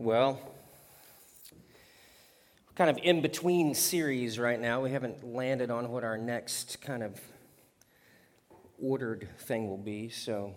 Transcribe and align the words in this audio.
Well, 0.00 0.40
kind 2.74 2.88
of 2.88 2.96
in 3.02 3.20
between 3.20 3.74
series 3.74 4.38
right 4.38 4.58
now. 4.58 4.80
We 4.80 4.92
haven't 4.92 5.22
landed 5.22 5.70
on 5.70 5.90
what 5.90 6.04
our 6.04 6.16
next 6.16 6.80
kind 6.80 7.02
of 7.02 7.20
ordered 8.82 9.28
thing 9.40 9.68
will 9.68 9.76
be. 9.76 10.08
So, 10.08 10.54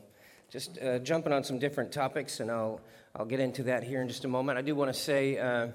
just 0.49 0.81
uh, 0.81 0.99
jumping 0.99 1.33
on 1.33 1.43
some 1.43 1.59
different 1.59 1.91
topics, 1.91 2.39
and 2.39 2.49
I'll, 2.49 2.79
I'll 3.13 3.25
get 3.25 3.41
into 3.41 3.63
that 3.63 3.83
here 3.83 4.01
in 4.01 4.07
just 4.07 4.23
a 4.23 4.29
moment. 4.29 4.57
I 4.57 4.61
do 4.61 4.75
want 4.75 4.93
to 4.93 4.97
say 4.97 5.37
uh, 5.37 5.67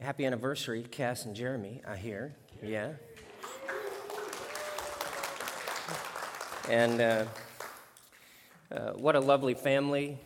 happy 0.00 0.24
anniversary, 0.24 0.84
Cass 0.88 1.24
and 1.24 1.34
Jeremy, 1.34 1.82
I 1.84 1.96
hear. 1.96 2.36
Yeah. 2.62 2.92
And 6.68 7.00
uh, 7.00 7.24
uh, 8.70 8.92
what 8.92 9.16
a 9.16 9.20
lovely 9.20 9.54
family 9.54 10.20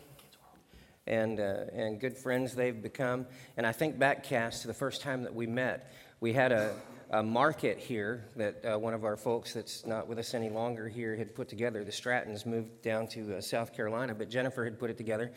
and, 1.07 1.39
uh, 1.39 1.65
and 1.73 1.99
good 1.99 2.17
friends 2.17 2.53
they've 2.53 2.81
become. 2.81 3.25
And 3.55 3.65
I 3.65 3.71
think 3.71 3.97
back, 3.97 4.23
Cass, 4.23 4.61
to 4.61 4.67
the 4.67 4.73
first 4.73 5.01
time 5.01 5.23
that 5.23 5.33
we 5.33 5.47
met. 5.47 5.93
We 6.19 6.33
had 6.33 6.51
a, 6.51 6.73
a 7.11 7.23
market 7.23 7.77
here 7.77 8.25
that 8.35 8.65
uh, 8.65 8.77
one 8.77 8.93
of 8.93 9.05
our 9.05 9.15
folks 9.15 9.53
that's 9.53 9.85
not 9.85 10.07
with 10.07 10.19
us 10.19 10.33
any 10.33 10.49
longer 10.49 10.87
here 10.89 11.15
had 11.15 11.35
put 11.35 11.47
together. 11.47 11.83
The 11.83 11.91
Strattons 11.91 12.45
moved 12.45 12.81
down 12.81 13.07
to 13.09 13.37
uh, 13.37 13.41
South 13.41 13.73
Carolina, 13.73 14.15
but 14.15 14.29
Jennifer 14.29 14.63
had 14.63 14.79
put 14.79 14.89
it 14.89 14.97
together. 14.97 15.31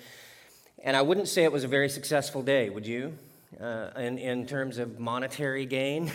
And 0.82 0.96
I 0.96 1.02
wouldn't 1.02 1.28
say 1.28 1.45
it 1.45 1.52
was 1.52 1.64
a 1.64 1.68
very 1.68 1.88
successful 1.88 2.42
day, 2.42 2.70
would 2.70 2.87
you? 2.87 3.18
Uh, 3.59 3.90
in, 3.96 4.16
in 4.16 4.46
terms 4.46 4.78
of 4.78 5.00
monetary 5.00 5.66
gain. 5.66 6.10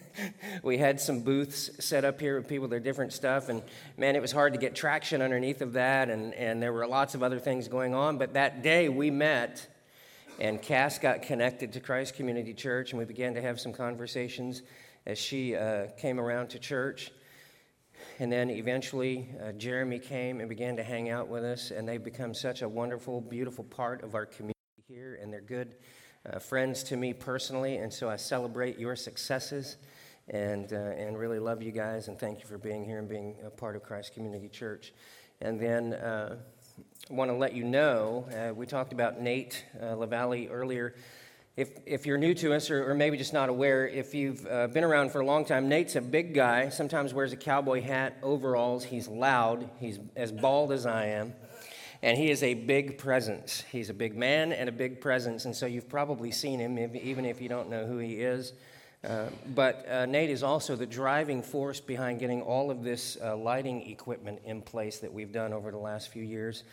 we 0.62 0.78
had 0.78 0.98
some 0.98 1.20
booths 1.20 1.70
set 1.84 2.02
up 2.02 2.18
here 2.18 2.38
with 2.38 2.48
people 2.48 2.66
their 2.66 2.80
different 2.80 3.12
stuff, 3.12 3.50
and 3.50 3.62
man, 3.98 4.16
it 4.16 4.22
was 4.22 4.32
hard 4.32 4.54
to 4.54 4.58
get 4.58 4.74
traction 4.74 5.20
underneath 5.20 5.60
of 5.60 5.74
that, 5.74 6.08
and, 6.08 6.32
and 6.32 6.62
there 6.62 6.72
were 6.72 6.86
lots 6.86 7.14
of 7.14 7.22
other 7.22 7.38
things 7.38 7.68
going 7.68 7.94
on. 7.94 8.16
But 8.16 8.32
that 8.34 8.62
day 8.62 8.88
we 8.88 9.10
met, 9.10 9.68
and 10.40 10.62
Cass 10.62 10.98
got 10.98 11.20
connected 11.20 11.74
to 11.74 11.80
Christ 11.80 12.14
Community 12.14 12.54
Church, 12.54 12.92
and 12.92 12.98
we 12.98 13.04
began 13.04 13.34
to 13.34 13.42
have 13.42 13.60
some 13.60 13.74
conversations 13.74 14.62
as 15.04 15.18
she 15.18 15.54
uh, 15.54 15.88
came 15.98 16.18
around 16.18 16.48
to 16.48 16.58
church. 16.58 17.10
And 18.18 18.32
then 18.32 18.48
eventually, 18.48 19.28
uh, 19.44 19.52
Jeremy 19.52 19.98
came 19.98 20.40
and 20.40 20.48
began 20.48 20.76
to 20.76 20.82
hang 20.82 21.10
out 21.10 21.28
with 21.28 21.44
us, 21.44 21.70
and 21.70 21.86
they've 21.86 22.02
become 22.02 22.32
such 22.32 22.62
a 22.62 22.68
wonderful, 22.68 23.20
beautiful 23.20 23.64
part 23.64 24.02
of 24.02 24.14
our 24.14 24.24
community 24.24 24.54
here, 24.88 25.18
and 25.20 25.30
they're 25.30 25.42
good 25.42 25.74
uh, 26.30 26.38
friends 26.38 26.82
to 26.84 26.96
me 26.96 27.12
personally, 27.12 27.78
and 27.78 27.92
so 27.92 28.08
I 28.08 28.16
celebrate 28.16 28.78
your 28.78 28.96
successes 28.96 29.76
and, 30.28 30.72
uh, 30.72 30.76
and 30.76 31.18
really 31.18 31.38
love 31.38 31.62
you 31.62 31.72
guys 31.72 32.08
and 32.08 32.18
thank 32.18 32.40
you 32.40 32.46
for 32.46 32.58
being 32.58 32.84
here 32.84 32.98
and 32.98 33.08
being 33.08 33.36
a 33.44 33.50
part 33.50 33.74
of 33.74 33.82
Christ 33.82 34.14
Community 34.14 34.48
Church. 34.48 34.92
And 35.40 35.60
then 35.60 35.94
uh, 35.94 36.36
I 37.10 37.14
want 37.14 37.30
to 37.30 37.36
let 37.36 37.54
you 37.54 37.64
know 37.64 38.26
uh, 38.32 38.54
we 38.54 38.66
talked 38.66 38.92
about 38.92 39.20
Nate 39.20 39.64
uh, 39.82 39.96
LaValle 39.96 40.48
earlier. 40.48 40.94
If, 41.56 41.70
if 41.84 42.06
you're 42.06 42.18
new 42.18 42.34
to 42.34 42.54
us 42.54 42.70
or, 42.70 42.90
or 42.90 42.94
maybe 42.94 43.18
just 43.18 43.34
not 43.34 43.48
aware, 43.48 43.86
if 43.86 44.14
you've 44.14 44.46
uh, 44.46 44.68
been 44.68 44.84
around 44.84 45.10
for 45.10 45.20
a 45.20 45.26
long 45.26 45.44
time, 45.44 45.68
Nate's 45.68 45.96
a 45.96 46.00
big 46.00 46.34
guy, 46.34 46.70
sometimes 46.70 47.12
wears 47.12 47.32
a 47.32 47.36
cowboy 47.36 47.82
hat, 47.82 48.16
overalls. 48.22 48.84
He's 48.84 49.08
loud, 49.08 49.68
he's 49.78 49.98
as 50.16 50.32
bald 50.32 50.72
as 50.72 50.86
I 50.86 51.06
am 51.06 51.34
and 52.02 52.18
he 52.18 52.30
is 52.30 52.42
a 52.42 52.54
big 52.54 52.98
presence. 52.98 53.62
He's 53.70 53.88
a 53.88 53.94
big 53.94 54.16
man 54.16 54.52
and 54.52 54.68
a 54.68 54.72
big 54.72 55.00
presence, 55.00 55.44
and 55.44 55.54
so 55.54 55.66
you've 55.66 55.88
probably 55.88 56.32
seen 56.32 56.58
him, 56.58 56.78
even 56.78 57.24
if 57.24 57.40
you 57.40 57.48
don't 57.48 57.70
know 57.70 57.86
who 57.86 57.98
he 57.98 58.14
is. 58.14 58.54
Uh, 59.04 59.26
but 59.54 59.84
uh, 59.88 60.06
Nate 60.06 60.30
is 60.30 60.42
also 60.42 60.76
the 60.76 60.86
driving 60.86 61.42
force 61.42 61.80
behind 61.80 62.20
getting 62.20 62.40
all 62.40 62.70
of 62.70 62.84
this 62.84 63.16
uh, 63.22 63.36
lighting 63.36 63.90
equipment 63.90 64.40
in 64.44 64.62
place 64.62 64.98
that 64.98 65.12
we've 65.12 65.32
done 65.32 65.52
over 65.52 65.70
the 65.70 65.78
last 65.78 66.08
few 66.08 66.22
years. 66.22 66.64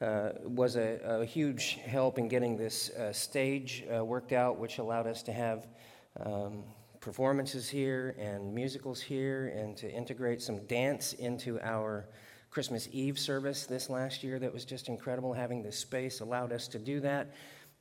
Uh, 0.00 0.30
was 0.42 0.76
a, 0.76 0.98
a, 1.04 1.24
huge 1.24 1.78
help 1.84 2.18
in 2.18 2.26
getting 2.28 2.56
this 2.56 2.90
uh, 2.90 3.12
stage 3.12 3.84
uh, 3.94 4.04
worked 4.04 4.32
out, 4.32 4.58
which 4.58 4.78
allowed 4.78 5.06
us 5.06 5.22
to 5.22 5.32
have 5.32 5.68
um, 6.26 6.64
performances 7.00 7.68
here 7.68 8.14
and 8.18 8.52
musicals 8.52 9.00
here, 9.00 9.52
and 9.56 9.76
to 9.76 9.90
integrate 9.90 10.42
some 10.42 10.58
dance 10.66 11.12
into 11.14 11.60
our 11.60 12.06
Christmas 12.54 12.88
Eve 12.92 13.18
service 13.18 13.66
this 13.66 13.90
last 13.90 14.22
year 14.22 14.38
that 14.38 14.54
was 14.54 14.64
just 14.64 14.88
incredible. 14.88 15.32
Having 15.32 15.64
this 15.64 15.76
space 15.76 16.20
allowed 16.20 16.52
us 16.52 16.68
to 16.68 16.78
do 16.78 17.00
that. 17.00 17.34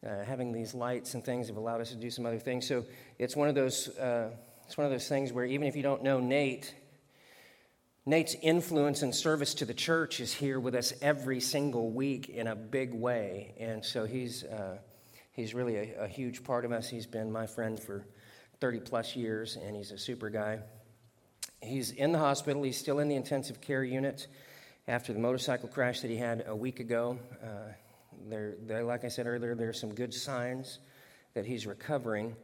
Uh, 0.04 0.24
having 0.24 0.52
these 0.52 0.74
lights 0.74 1.14
and 1.14 1.24
things 1.24 1.48
have 1.48 1.58
allowed 1.58 1.80
us 1.80 1.92
to 1.92 1.96
do 1.96 2.10
some 2.10 2.26
other 2.26 2.40
things. 2.40 2.68
So 2.68 2.84
it's 3.20 3.36
one 3.36 3.48
of 3.48 3.54
those 3.54 3.90
uh, 4.00 4.32
it's 4.66 4.76
one 4.76 4.86
of 4.86 4.92
those 4.92 5.08
things 5.08 5.32
where 5.32 5.46
even 5.46 5.68
if 5.68 5.76
you 5.76 5.84
don't 5.84 6.02
know 6.02 6.20
Nate, 6.20 6.74
Nate's 8.08 8.36
influence 8.42 9.04
and 9.04 9.14
service 9.14 9.54
to 9.56 9.66
the 9.66 9.76
church 9.76 10.20
is 10.20 10.34
here 10.34 10.60
with 10.60 10.74
us 10.74 10.92
every 11.04 11.40
single 11.40 11.92
week 11.92 12.30
in 12.30 12.48
a 12.48 12.56
big 12.56 12.96
way, 12.96 13.54
and 13.60 13.86
so 13.86 14.06
he's 14.06 14.44
uh, 14.44 14.80
he's 15.34 15.54
really 15.54 15.76
a, 15.76 16.06
a 16.06 16.08
huge 16.08 16.44
part 16.44 16.66
of 16.66 16.72
us. 16.72 16.90
He's 16.90 17.06
been 17.06 17.32
my 17.32 17.46
friend 17.46 17.80
for 17.80 18.08
30 18.60 18.80
plus 18.80 19.16
years, 19.16 19.56
and 19.56 19.76
he's 19.76 19.92
a 19.92 20.00
super 20.00 20.32
guy. 20.32 20.62
He's 21.62 21.92
in 21.92 22.12
the 22.12 22.20
hospital. 22.20 22.64
He's 22.64 22.78
still 22.78 22.98
in 22.98 23.08
the 23.08 23.16
intensive 23.16 23.62
care 23.62 23.84
unit 23.84 24.26
after 24.88 25.14
the 25.14 25.20
motorcycle 25.20 25.70
crash 25.70 26.02
that 26.02 26.10
he 26.10 26.18
had 26.18 26.44
a 26.48 26.56
week 26.56 26.80
ago. 26.80 27.18
Uh, 27.42 27.48
there, 28.28 28.56
there, 28.66 28.84
like 28.84 29.06
I 29.06 29.08
said 29.08 29.28
earlier, 29.28 29.56
there 29.56 29.70
are 29.70 29.74
some 29.74 29.94
good 29.94 30.14
signs 30.14 30.80
that 31.34 31.46
he's 31.46 31.66
recovering. 31.66 32.36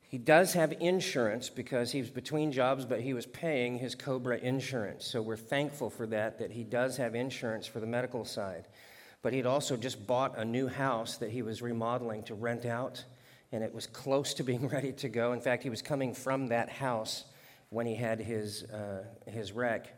He 0.00 0.18
does 0.18 0.54
have 0.54 0.72
insurance 0.80 1.50
because 1.50 1.92
he 1.92 2.00
was 2.00 2.10
between 2.10 2.50
jobs, 2.50 2.84
but 2.84 3.00
he 3.00 3.14
was 3.14 3.26
paying 3.26 3.78
his 3.78 3.94
Cobra 3.94 4.38
insurance. 4.38 5.06
So 5.06 5.22
we're 5.22 5.36
thankful 5.36 5.90
for 5.90 6.06
that, 6.08 6.38
that 6.38 6.50
he 6.50 6.64
does 6.64 6.96
have 6.96 7.14
insurance 7.14 7.66
for 7.66 7.78
the 7.78 7.86
medical 7.86 8.24
side. 8.24 8.66
But 9.22 9.32
he'd 9.32 9.46
also 9.46 9.76
just 9.76 10.06
bought 10.06 10.38
a 10.38 10.44
new 10.44 10.66
house 10.66 11.16
that 11.18 11.30
he 11.30 11.42
was 11.42 11.60
remodeling 11.60 12.22
to 12.24 12.34
rent 12.34 12.64
out, 12.64 13.04
and 13.52 13.62
it 13.62 13.74
was 13.74 13.86
close 13.86 14.34
to 14.34 14.42
being 14.42 14.68
ready 14.72 14.92
to 14.92 15.08
go. 15.08 15.32
In 15.32 15.40
fact, 15.40 15.62
he 15.62 15.70
was 15.70 15.82
coming 15.82 16.14
from 16.14 16.48
that 16.48 16.70
house 16.70 17.24
when 17.70 17.86
he 17.86 17.94
had 17.94 18.18
his, 18.18 18.64
uh, 18.64 19.04
his 19.26 19.52
wreck. 19.52 19.97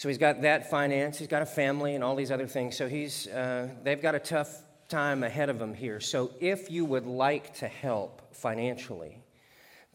So 0.00 0.08
he's 0.08 0.16
got 0.16 0.40
that 0.40 0.70
finance, 0.70 1.18
he's 1.18 1.28
got 1.28 1.42
a 1.42 1.46
family, 1.46 1.94
and 1.94 2.02
all 2.02 2.16
these 2.16 2.30
other 2.30 2.46
things. 2.46 2.74
So 2.74 2.88
he's, 2.88 3.26
uh, 3.26 3.68
they've 3.82 4.00
got 4.00 4.14
a 4.14 4.18
tough 4.18 4.62
time 4.88 5.22
ahead 5.22 5.50
of 5.50 5.58
them 5.58 5.74
here. 5.74 6.00
So 6.00 6.30
if 6.40 6.70
you 6.70 6.86
would 6.86 7.04
like 7.04 7.52
to 7.56 7.68
help 7.68 8.34
financially, 8.34 9.22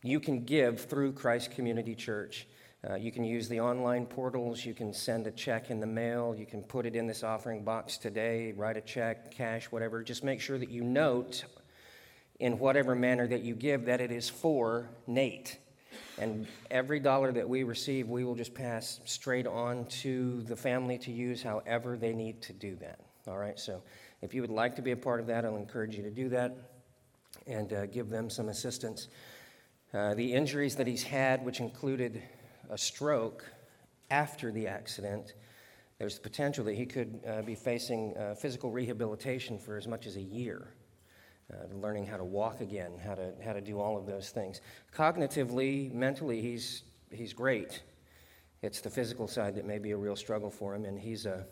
you 0.04 0.20
can 0.20 0.44
give 0.46 0.82
through 0.82 1.14
Christ 1.14 1.50
Community 1.50 1.96
Church. 1.96 2.46
Uh, 2.88 2.94
you 2.94 3.12
can 3.12 3.24
use 3.24 3.50
the 3.50 3.62
online 3.62 4.06
portals. 4.06 4.64
You 4.64 4.76
can 4.76 4.94
send 4.94 5.26
a 5.26 5.32
check 5.32 5.72
in 5.72 5.80
the 5.80 5.88
mail. 5.88 6.36
You 6.38 6.46
can 6.46 6.62
put 6.62 6.86
it 6.86 6.96
in 6.96 7.08
this 7.08 7.24
offering 7.24 7.64
box 7.64 7.98
today, 7.98 8.54
write 8.56 8.78
a 8.78 8.82
check, 8.82 9.32
cash, 9.32 9.72
whatever. 9.72 10.04
Just 10.04 10.24
make 10.24 10.40
sure 10.40 10.60
that 10.60 10.70
you 10.70 10.84
note 10.84 11.46
in 12.40 12.60
whatever 12.60 12.94
manner 12.94 13.26
that 13.26 13.42
you 13.42 13.56
give 13.56 13.86
that 13.86 14.02
it 14.02 14.12
is 14.12 14.30
for 14.30 14.88
Nate. 15.08 15.58
And 16.18 16.48
every 16.72 17.00
dollar 17.00 17.32
that 17.32 17.48
we 17.48 17.64
receive, 17.64 18.08
we 18.08 18.24
will 18.24 18.36
just 18.36 18.54
pass 18.54 19.00
straight 19.06 19.48
on 19.48 19.86
to 20.02 20.42
the 20.44 20.56
family 20.56 20.98
to 21.00 21.12
use 21.12 21.44
however 21.44 21.98
they 21.98 22.14
need 22.14 22.42
to 22.44 22.54
do 22.54 22.76
that. 22.78 23.00
All 23.28 23.38
right, 23.38 23.60
so 23.60 23.82
if 24.22 24.34
you 24.34 24.42
would 24.42 24.52
like 24.52 24.76
to 24.76 24.82
be 24.82 24.92
a 24.92 24.98
part 24.98 25.20
of 25.20 25.28
that, 25.28 25.46
I'll 25.46 25.58
encourage 25.58 25.96
you 25.96 26.04
to 26.04 26.12
do 26.12 26.30
that 26.30 26.56
and 27.48 27.74
uh, 27.74 27.86
give 27.88 28.10
them 28.10 28.30
some 28.30 28.50
assistance. 28.50 29.08
Uh, 29.94 30.14
the 30.14 30.34
injuries 30.34 30.76
that 30.76 30.88
he's 30.88 31.04
had, 31.04 31.44
which 31.44 31.60
included 31.60 32.22
a 32.70 32.78
stroke 32.78 33.46
after 34.12 34.52
the 34.52 34.68
accident, 34.68 35.34
there's 36.00 36.16
the 36.16 36.22
potential 36.22 36.66
that 36.66 36.76
he 36.76 36.86
could 36.86 37.20
uh, 37.28 37.42
be 37.42 37.56
facing 37.56 38.16
uh, 38.18 38.36
physical 38.36 38.72
rehabilitation 38.72 39.58
for 39.58 39.78
as 39.78 39.88
much 39.88 40.06
as 40.06 40.18
a 40.18 40.22
year 40.22 40.68
uh, 41.54 41.58
learning 41.76 42.06
how 42.06 42.18
to 42.18 42.24
walk 42.24 42.62
again, 42.62 42.92
how 43.04 43.16
to, 43.16 43.32
how 43.44 43.54
to 43.54 43.62
do 43.62 43.80
all 43.80 43.98
of 43.98 44.06
those 44.06 44.30
things. 44.30 44.62
Cognitively, 44.96 45.94
mentally, 45.94 46.42
he's, 46.42 46.84
he's 47.12 47.34
great. 47.34 47.82
It's 48.62 48.82
the 48.82 48.90
physical 48.90 49.28
side 49.28 49.56
that 49.56 49.66
may 49.66 49.78
be 49.78 49.92
a 49.92 49.98
real 49.98 50.16
struggle 50.16 50.50
for 50.50 50.74
him, 50.74 50.86
and 50.86 51.00
he's, 51.00 51.26
a, 51.26 51.46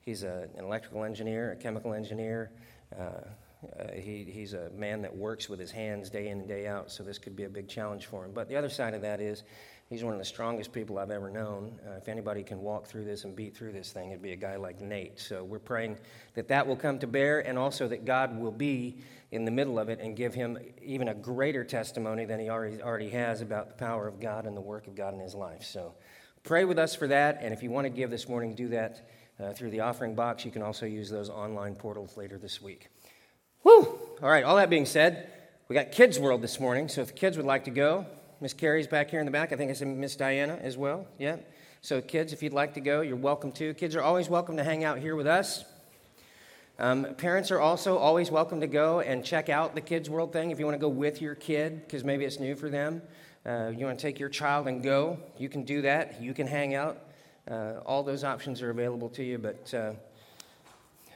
he's 0.00 0.22
a, 0.22 0.48
an 0.56 0.64
electrical 0.64 1.04
engineer, 1.04 1.52
a 1.52 1.56
chemical 1.56 1.94
engineer. 1.94 2.50
Uh, 2.98 3.04
uh, 3.78 3.92
he, 3.94 4.24
he's 4.24 4.52
a 4.52 4.68
man 4.76 5.00
that 5.00 5.16
works 5.16 5.48
with 5.48 5.58
his 5.58 5.70
hands 5.70 6.10
day 6.10 6.28
in 6.28 6.40
and 6.40 6.48
day 6.48 6.66
out, 6.66 6.90
so 6.90 7.02
this 7.02 7.18
could 7.18 7.34
be 7.34 7.44
a 7.44 7.48
big 7.48 7.68
challenge 7.68 8.06
for 8.06 8.24
him. 8.24 8.32
But 8.34 8.48
the 8.48 8.56
other 8.56 8.68
side 8.68 8.92
of 8.92 9.00
that 9.02 9.20
is 9.20 9.44
He's 9.94 10.02
one 10.02 10.12
of 10.12 10.18
the 10.18 10.24
strongest 10.24 10.72
people 10.72 10.98
I've 10.98 11.12
ever 11.12 11.30
known. 11.30 11.78
Uh, 11.86 11.92
if 11.92 12.08
anybody 12.08 12.42
can 12.42 12.60
walk 12.60 12.88
through 12.88 13.04
this 13.04 13.22
and 13.22 13.36
beat 13.36 13.56
through 13.56 13.70
this 13.70 13.92
thing, 13.92 14.10
it'd 14.10 14.20
be 14.20 14.32
a 14.32 14.36
guy 14.36 14.56
like 14.56 14.80
Nate. 14.80 15.20
So 15.20 15.44
we're 15.44 15.60
praying 15.60 15.98
that 16.34 16.48
that 16.48 16.66
will 16.66 16.74
come 16.74 16.98
to 16.98 17.06
bear 17.06 17.46
and 17.46 17.56
also 17.56 17.86
that 17.86 18.04
God 18.04 18.36
will 18.36 18.50
be 18.50 18.96
in 19.30 19.44
the 19.44 19.52
middle 19.52 19.78
of 19.78 19.88
it 19.88 20.00
and 20.00 20.16
give 20.16 20.34
him 20.34 20.58
even 20.82 21.06
a 21.06 21.14
greater 21.14 21.62
testimony 21.62 22.24
than 22.24 22.40
he 22.40 22.48
already, 22.48 22.82
already 22.82 23.10
has 23.10 23.40
about 23.40 23.68
the 23.68 23.74
power 23.74 24.08
of 24.08 24.18
God 24.18 24.46
and 24.46 24.56
the 24.56 24.60
work 24.60 24.88
of 24.88 24.96
God 24.96 25.14
in 25.14 25.20
his 25.20 25.32
life. 25.32 25.62
So 25.62 25.94
pray 26.42 26.64
with 26.64 26.80
us 26.80 26.96
for 26.96 27.06
that. 27.06 27.38
And 27.40 27.54
if 27.54 27.62
you 27.62 27.70
want 27.70 27.84
to 27.84 27.90
give 27.90 28.10
this 28.10 28.28
morning, 28.28 28.56
do 28.56 28.66
that 28.70 29.08
uh, 29.38 29.52
through 29.52 29.70
the 29.70 29.78
offering 29.78 30.16
box. 30.16 30.44
You 30.44 30.50
can 30.50 30.62
also 30.62 30.86
use 30.86 31.08
those 31.08 31.30
online 31.30 31.76
portals 31.76 32.16
later 32.16 32.36
this 32.36 32.60
week. 32.60 32.88
Woo! 33.62 33.96
All 34.20 34.28
right, 34.28 34.42
all 34.42 34.56
that 34.56 34.70
being 34.70 34.86
said, 34.86 35.30
we 35.68 35.74
got 35.74 35.92
Kids 35.92 36.18
World 36.18 36.42
this 36.42 36.58
morning. 36.58 36.88
So 36.88 37.00
if 37.02 37.06
the 37.06 37.12
kids 37.12 37.36
would 37.36 37.46
like 37.46 37.66
to 37.66 37.70
go, 37.70 38.06
Miss 38.44 38.52
Carrie's 38.52 38.86
back 38.86 39.08
here 39.08 39.20
in 39.20 39.24
the 39.24 39.32
back. 39.32 39.54
I 39.54 39.56
think 39.56 39.70
I 39.70 39.72
said 39.72 39.88
Miss 39.88 40.16
Diana 40.16 40.58
as 40.60 40.76
well. 40.76 41.06
Yeah. 41.18 41.36
So, 41.80 42.02
kids, 42.02 42.34
if 42.34 42.42
you'd 42.42 42.52
like 42.52 42.74
to 42.74 42.80
go, 42.80 43.00
you're 43.00 43.16
welcome 43.16 43.50
to. 43.52 43.72
Kids 43.72 43.96
are 43.96 44.02
always 44.02 44.28
welcome 44.28 44.58
to 44.58 44.62
hang 44.62 44.84
out 44.84 44.98
here 44.98 45.16
with 45.16 45.26
us. 45.26 45.64
Um, 46.78 47.14
parents 47.14 47.50
are 47.50 47.58
also 47.58 47.96
always 47.96 48.30
welcome 48.30 48.60
to 48.60 48.66
go 48.66 49.00
and 49.00 49.24
check 49.24 49.48
out 49.48 49.74
the 49.74 49.80
Kids 49.80 50.10
World 50.10 50.30
thing 50.34 50.50
if 50.50 50.58
you 50.58 50.66
want 50.66 50.74
to 50.74 50.78
go 50.78 50.90
with 50.90 51.22
your 51.22 51.34
kid, 51.34 51.86
because 51.86 52.04
maybe 52.04 52.26
it's 52.26 52.38
new 52.38 52.54
for 52.54 52.68
them. 52.68 53.00
Uh, 53.46 53.72
you 53.74 53.86
want 53.86 53.98
to 53.98 54.02
take 54.02 54.18
your 54.18 54.28
child 54.28 54.68
and 54.68 54.82
go, 54.82 55.18
you 55.38 55.48
can 55.48 55.64
do 55.64 55.80
that. 55.80 56.20
You 56.20 56.34
can 56.34 56.46
hang 56.46 56.74
out. 56.74 56.98
Uh, 57.50 57.80
all 57.86 58.02
those 58.02 58.24
options 58.24 58.60
are 58.60 58.68
available 58.68 59.08
to 59.08 59.24
you, 59.24 59.38
but 59.38 59.72
uh, 59.72 59.92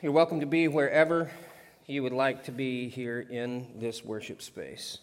you're 0.00 0.12
welcome 0.12 0.40
to 0.40 0.46
be 0.46 0.66
wherever 0.66 1.30
you 1.86 2.02
would 2.02 2.14
like 2.14 2.44
to 2.44 2.52
be 2.52 2.88
here 2.88 3.20
in 3.20 3.66
this 3.78 4.02
worship 4.02 4.40
space. 4.40 5.00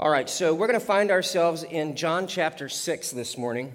All 0.00 0.10
right, 0.10 0.30
so 0.30 0.54
we're 0.54 0.68
going 0.68 0.78
to 0.78 0.86
find 0.86 1.10
ourselves 1.10 1.64
in 1.64 1.96
John 1.96 2.28
chapter 2.28 2.68
6 2.68 3.10
this 3.10 3.36
morning. 3.36 3.74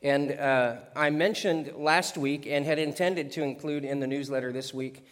And 0.00 0.32
uh, 0.32 0.76
I 0.96 1.10
mentioned 1.10 1.74
last 1.76 2.16
week 2.16 2.46
and 2.46 2.64
had 2.64 2.78
intended 2.78 3.32
to 3.32 3.42
include 3.42 3.84
in 3.84 4.00
the 4.00 4.06
newsletter 4.06 4.50
this 4.50 4.72
week 4.72 5.06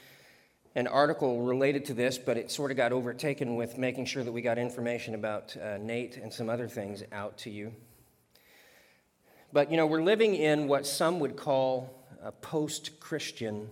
an 0.74 0.86
article 0.86 1.42
related 1.42 1.84
to 1.86 1.92
this, 1.92 2.16
but 2.16 2.38
it 2.38 2.50
sort 2.50 2.70
of 2.70 2.78
got 2.78 2.92
overtaken 2.92 3.56
with 3.56 3.76
making 3.76 4.06
sure 4.06 4.24
that 4.24 4.32
we 4.32 4.40
got 4.40 4.56
information 4.56 5.14
about 5.14 5.54
uh, 5.58 5.76
Nate 5.76 6.16
and 6.16 6.32
some 6.32 6.48
other 6.48 6.68
things 6.68 7.02
out 7.12 7.36
to 7.36 7.50
you. 7.50 7.74
But, 9.52 9.70
you 9.70 9.76
know, 9.76 9.86
we're 9.86 10.02
living 10.02 10.36
in 10.36 10.68
what 10.68 10.86
some 10.86 11.20
would 11.20 11.36
call 11.36 12.02
a 12.22 12.32
post 12.32 12.98
Christian 12.98 13.68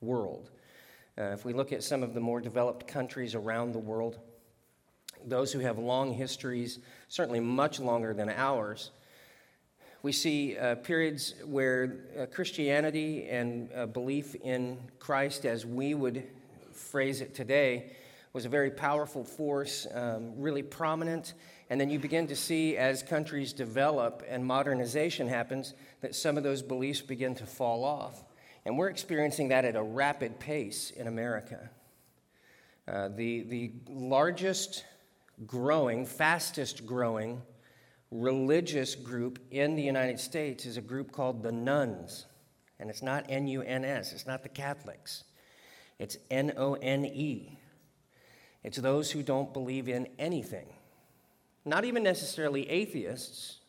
world. 0.00 0.48
Uh, 1.18 1.24
if 1.24 1.44
we 1.44 1.52
look 1.52 1.74
at 1.74 1.84
some 1.84 2.02
of 2.02 2.14
the 2.14 2.20
more 2.20 2.40
developed 2.40 2.88
countries 2.88 3.34
around 3.34 3.72
the 3.72 3.78
world, 3.78 4.18
those 5.26 5.52
who 5.52 5.58
have 5.58 5.78
long 5.78 6.12
histories, 6.12 6.78
certainly 7.08 7.40
much 7.40 7.80
longer 7.80 8.14
than 8.14 8.28
ours, 8.28 8.90
we 10.02 10.12
see 10.12 10.56
uh, 10.56 10.76
periods 10.76 11.34
where 11.44 11.96
uh, 12.16 12.26
Christianity 12.26 13.28
and 13.28 13.68
uh, 13.74 13.86
belief 13.86 14.36
in 14.36 14.78
Christ, 14.98 15.44
as 15.44 15.66
we 15.66 15.94
would 15.94 16.22
phrase 16.72 17.20
it 17.20 17.34
today, 17.34 17.92
was 18.32 18.44
a 18.44 18.48
very 18.48 18.70
powerful 18.70 19.24
force, 19.24 19.86
um, 19.92 20.40
really 20.40 20.62
prominent. 20.62 21.34
And 21.70 21.80
then 21.80 21.90
you 21.90 21.98
begin 21.98 22.28
to 22.28 22.36
see, 22.36 22.76
as 22.76 23.02
countries 23.02 23.52
develop 23.52 24.22
and 24.28 24.44
modernization 24.46 25.26
happens, 25.26 25.74
that 26.02 26.14
some 26.14 26.36
of 26.36 26.44
those 26.44 26.62
beliefs 26.62 27.00
begin 27.00 27.34
to 27.36 27.46
fall 27.46 27.82
off. 27.82 28.22
And 28.64 28.76
we're 28.76 28.90
experiencing 28.90 29.48
that 29.48 29.64
at 29.64 29.74
a 29.74 29.82
rapid 29.82 30.38
pace 30.38 30.90
in 30.90 31.06
America. 31.06 31.70
Uh, 32.86 33.08
the, 33.08 33.42
the 33.42 33.72
largest 33.88 34.84
growing, 35.44 36.06
fastest 36.06 36.86
growing 36.86 37.42
religious 38.10 38.94
group 38.94 39.38
in 39.50 39.74
the 39.74 39.82
United 39.82 40.20
States 40.20 40.64
is 40.64 40.76
a 40.76 40.80
group 40.80 41.12
called 41.12 41.42
the 41.42 41.50
Nones. 41.50 42.26
And 42.78 42.90
it's 42.90 43.02
not 43.02 43.26
N 43.28 43.46
U 43.48 43.62
N 43.62 43.84
S, 43.84 44.12
it's 44.12 44.26
not 44.26 44.42
the 44.42 44.48
Catholics, 44.48 45.24
it's 45.98 46.16
N 46.30 46.52
O 46.56 46.74
N 46.74 47.04
E. 47.04 47.58
It's 48.62 48.78
those 48.78 49.10
who 49.10 49.22
don't 49.22 49.52
believe 49.52 49.88
in 49.88 50.08
anything. 50.18 50.66
Not 51.64 51.84
even 51.84 52.02
necessarily 52.02 52.68
atheists, 52.68 53.60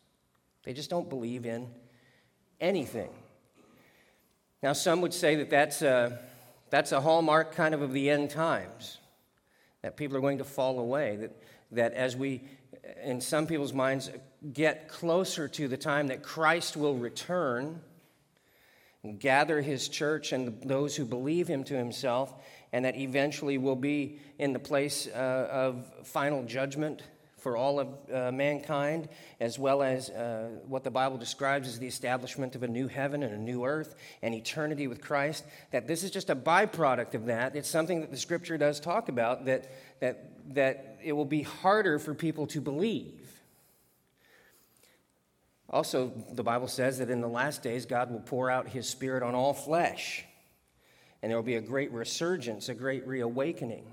they 0.63 0.73
just 0.73 0.89
don't 0.89 1.09
believe 1.09 1.45
in 1.45 1.69
anything. 2.59 3.09
Now, 4.61 4.73
some 4.73 5.01
would 5.01 5.13
say 5.13 5.35
that 5.35 5.49
that's 5.49 5.81
a, 5.83 6.19
that's 6.69 6.91
a 6.91 6.99
hallmark 6.99 7.53
kind 7.53 7.75
of 7.75 7.81
of 7.81 7.93
the 7.93 8.09
end 8.09 8.31
times, 8.31 8.97
that 9.83 9.95
people 9.97 10.17
are 10.17 10.21
going 10.21 10.39
to 10.39 10.43
fall 10.43 10.79
away, 10.79 11.15
that 11.17 11.41
that 11.71 11.93
as 11.93 12.15
we, 12.15 12.43
in 13.03 13.21
some 13.21 13.47
people's 13.47 13.73
minds, 13.73 14.09
get 14.53 14.87
closer 14.87 15.47
to 15.47 15.67
the 15.67 15.77
time 15.77 16.07
that 16.07 16.23
Christ 16.23 16.77
will 16.77 16.95
return 16.95 17.81
and 19.03 19.19
gather 19.19 19.61
his 19.61 19.87
church 19.87 20.31
and 20.31 20.61
those 20.63 20.95
who 20.95 21.05
believe 21.05 21.47
him 21.47 21.63
to 21.65 21.75
himself, 21.75 22.33
and 22.73 22.85
that 22.85 22.95
eventually 22.97 23.57
will 23.57 23.75
be 23.75 24.19
in 24.39 24.53
the 24.53 24.59
place 24.59 25.07
uh, 25.07 25.47
of 25.51 25.85
final 26.03 26.43
judgment 26.43 27.01
for 27.37 27.55
all 27.55 27.79
of 27.79 27.87
uh, 28.11 28.31
mankind, 28.31 29.07
as 29.39 29.59
well 29.59 29.83
as 29.83 30.09
uh, 30.09 30.49
what 30.67 30.83
the 30.83 30.91
Bible 30.91 31.17
describes 31.17 31.67
as 31.67 31.79
the 31.79 31.87
establishment 31.87 32.55
of 32.55 32.63
a 32.63 32.67
new 32.67 32.87
heaven 32.87 33.23
and 33.23 33.33
a 33.33 33.37
new 33.37 33.63
earth 33.63 33.95
and 34.21 34.33
eternity 34.33 34.87
with 34.87 34.99
Christ, 34.99 35.45
that 35.71 35.87
this 35.87 36.03
is 36.03 36.11
just 36.11 36.29
a 36.29 36.35
byproduct 36.35 37.13
of 37.13 37.27
that. 37.27 37.55
It's 37.55 37.69
something 37.69 38.01
that 38.01 38.11
the 38.11 38.17
scripture 38.17 38.57
does 38.57 38.79
talk 38.79 39.07
about, 39.07 39.45
that, 39.45 39.71
that, 40.01 40.36
that 40.53 40.99
it 41.03 41.13
will 41.13 41.25
be 41.25 41.43
harder 41.43 41.99
for 41.99 42.13
people 42.13 42.47
to 42.47 42.61
believe. 42.61 43.23
Also, 45.69 46.13
the 46.31 46.43
Bible 46.43 46.67
says 46.67 46.99
that 46.99 47.09
in 47.09 47.19
the 47.19 47.27
last 47.27 47.61
days, 47.61 47.85
God 47.85 48.09
will 48.09 48.21
pour 48.21 48.49
out 48.49 48.69
his 48.69 48.87
Spirit 48.87 49.21
on 49.21 49.35
all 49.35 49.53
flesh, 49.53 50.23
and 51.21 51.29
there 51.29 51.37
will 51.37 51.43
be 51.43 51.55
a 51.55 51.61
great 51.61 51.91
resurgence, 51.91 52.69
a 52.69 52.73
great 52.73 53.05
reawakening. 53.05 53.85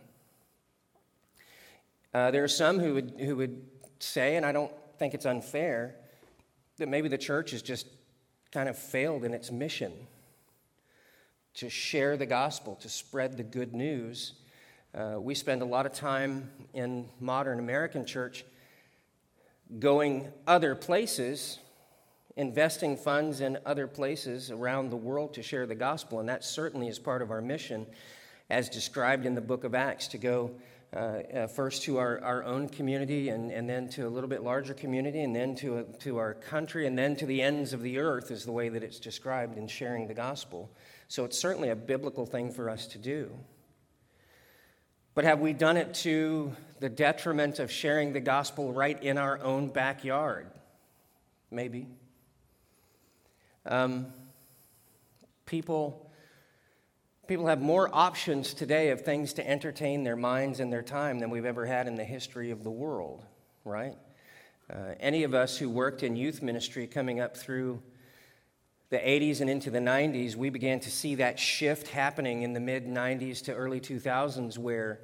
Uh, 2.13 2.31
there 2.31 2.45
are 2.45 2.49
some 2.49 2.79
who 2.79 2.95
would, 2.95 3.15
who 3.19 3.35
would 3.37 3.67
say, 3.99 4.37
and 4.37 4.47
I 4.47 4.53
don't 4.53 4.73
think 4.99 5.15
it's 5.15 5.27
unfair, 5.27 5.97
that 6.79 6.89
maybe 6.89 7.09
the 7.09 7.19
church 7.19 7.51
has 7.51 7.63
just 7.63 7.89
kind 8.53 8.69
of 8.69 8.79
failed 8.79 9.25
in 9.25 9.35
its 9.35 9.51
mission 9.51 9.93
to 11.55 11.69
share 11.69 12.17
the 12.17 12.27
gospel, 12.27 12.77
to 12.77 12.89
spread 12.89 13.37
the 13.37 13.43
good 13.43 13.75
news. 13.75 14.35
Uh, 14.95 15.19
we 15.19 15.35
spend 15.35 15.61
a 15.61 15.65
lot 15.65 15.87
of 15.87 15.93
time 15.93 16.49
in 16.73 17.09
modern 17.19 17.59
American 17.59 18.07
church 18.07 18.45
going 19.81 20.29
other 20.47 20.77
places, 20.77 21.59
investing 22.37 22.97
funds 22.97 23.41
in 23.41 23.59
other 23.67 23.89
places 23.89 24.53
around 24.53 24.91
the 24.91 24.97
world 24.97 25.35
to 25.35 25.43
share 25.43 25.67
the 25.67 25.75
gospel, 25.75 26.21
and 26.21 26.29
that 26.29 26.45
certainly 26.45 26.87
is 26.87 27.01
part 27.01 27.23
of 27.23 27.33
our 27.33 27.41
mission 27.41 27.87
as 28.49 28.69
described 28.69 29.27
in 29.27 29.35
the 29.35 29.41
book 29.41 29.65
of 29.65 29.75
Acts 29.75 30.07
to 30.09 30.19
go 30.19 30.53
uh, 30.95 30.97
uh, 30.97 31.47
first 31.49 31.83
to 31.83 31.99
our, 31.99 32.21
our 32.21 32.45
own 32.45 32.69
community 32.69 33.31
and, 33.31 33.51
and 33.51 33.69
then 33.69 33.89
to 33.89 34.07
a 34.07 34.09
little 34.09 34.31
bit 34.31 34.45
larger 34.45 34.75
community 34.75 35.23
and 35.23 35.35
then 35.35 35.57
to, 35.57 35.79
a, 35.79 35.83
to 35.99 36.19
our 36.19 36.35
country 36.35 36.87
and 36.87 36.97
then 36.97 37.17
to 37.17 37.27
the 37.27 37.43
ends 37.43 37.73
of 37.73 37.83
the 37.83 37.99
earth 37.99 38.31
is 38.31 38.45
the 38.45 38.53
way 38.53 38.69
that 38.69 38.85
it's 38.85 39.01
described 39.01 39.59
in 39.59 39.67
sharing 39.67 40.07
the 40.07 40.15
gospel. 40.15 40.71
So 41.09 41.25
it's 41.25 41.37
certainly 41.37 41.71
a 41.71 41.77
biblical 41.77 42.27
thing 42.27 42.53
for 42.53 42.71
us 42.71 42.87
to 42.89 42.99
do. 42.99 43.37
But 45.15 45.25
have 45.25 45.41
we 45.41 45.53
done 45.53 45.77
it 45.77 45.95
to 45.95 46.55
the 46.81 46.89
detriment 46.89 47.59
of 47.59 47.71
sharing 47.71 48.13
the 48.13 48.21
gospel 48.21 48.73
right 48.73 49.01
in 49.03 49.19
our 49.19 49.41
own 49.41 49.69
backyard? 49.69 50.47
Maybe. 51.51 51.87
Um, 53.67 54.07
people 55.47 56.05
People 57.27 57.47
have 57.47 57.63
more 57.63 57.89
options 57.91 58.53
today 58.53 58.91
of 58.91 59.01
things 59.01 59.33
to 59.35 59.49
entertain 59.49 60.05
their 60.05 60.17
minds 60.17 60.61
and 60.61 60.71
their 60.71 60.83
time 60.83 61.21
than 61.21 61.31
we've 61.31 61.47
ever 61.47 61.65
had 61.65 61.87
in 61.87 61.95
the 61.95 62.05
history 62.05 62.51
of 62.51 62.63
the 62.63 62.71
world, 62.71 63.25
right? 63.65 63.97
Uh, 64.71 64.95
any 65.01 65.23
of 65.23 65.33
us 65.33 65.57
who 65.57 65.71
worked 65.71 66.03
in 66.03 66.17
youth 66.17 66.43
ministry 66.43 66.87
coming 66.87 67.21
up 67.21 67.35
through 67.35 67.83
the 68.91 68.99
80s 68.99 69.41
and 69.41 69.51
into 69.51 69.71
the 69.71 69.79
90s, 69.79 70.37
we 70.37 70.51
began 70.51 70.81
to 70.81 70.91
see 70.91 71.17
that 71.17 71.39
shift 71.39 71.89
happening 71.89 72.43
in 72.43 72.53
the 72.53 72.61
mid 72.61 72.87
90s 72.87 73.45
to 73.45 73.55
early 73.55 73.81
2000s 73.81 74.59
where 74.59 75.01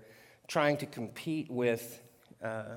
trying 0.49 0.77
to 0.79 0.87
compete 0.87 1.51
with 1.51 2.03
uh, 2.43 2.77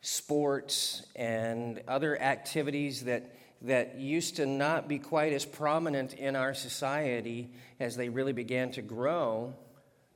sports 0.00 1.02
and 1.16 1.82
other 1.88 2.20
activities 2.20 3.04
that 3.04 3.34
that 3.62 3.98
used 3.98 4.36
to 4.36 4.46
not 4.46 4.88
be 4.88 4.98
quite 4.98 5.32
as 5.32 5.44
prominent 5.44 6.14
in 6.14 6.34
our 6.34 6.54
society 6.54 7.50
as 7.78 7.96
they 7.96 8.08
really 8.08 8.32
began 8.32 8.70
to 8.72 8.82
grow, 8.82 9.54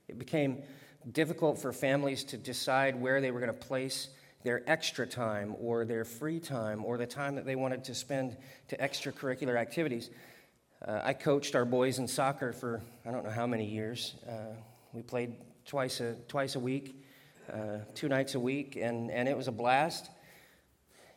it 0.08 0.18
became 0.18 0.62
difficult 1.10 1.58
for 1.58 1.72
families 1.72 2.24
to 2.24 2.38
decide 2.38 2.98
where 2.98 3.20
they 3.20 3.30
were 3.30 3.40
going 3.40 3.52
to 3.52 3.66
place 3.66 4.08
their 4.44 4.62
extra 4.70 5.06
time 5.06 5.56
or 5.58 5.84
their 5.84 6.04
free 6.04 6.38
time 6.38 6.84
or 6.84 6.96
the 6.96 7.06
time 7.06 7.34
that 7.34 7.44
they 7.44 7.56
wanted 7.56 7.82
to 7.84 7.94
spend 7.94 8.36
to 8.68 8.76
extracurricular 8.76 9.56
activities. 9.56 10.10
Uh, 10.86 11.00
I 11.02 11.14
coached 11.14 11.54
our 11.56 11.64
boys 11.64 11.98
in 11.98 12.06
soccer 12.06 12.52
for 12.52 12.82
I 13.06 13.10
don't 13.10 13.24
know 13.24 13.30
how 13.30 13.46
many 13.46 13.64
years. 13.64 14.14
Uh, 14.28 14.54
we 14.92 15.02
played 15.02 15.34
twice 15.64 16.00
a, 16.00 16.14
twice 16.28 16.56
a 16.56 16.60
week, 16.60 17.02
uh, 17.52 17.78
two 17.94 18.08
nights 18.08 18.34
a 18.34 18.40
week, 18.40 18.76
and, 18.76 19.10
and 19.10 19.28
it 19.28 19.36
was 19.36 19.48
a 19.48 19.52
blast. 19.52 20.10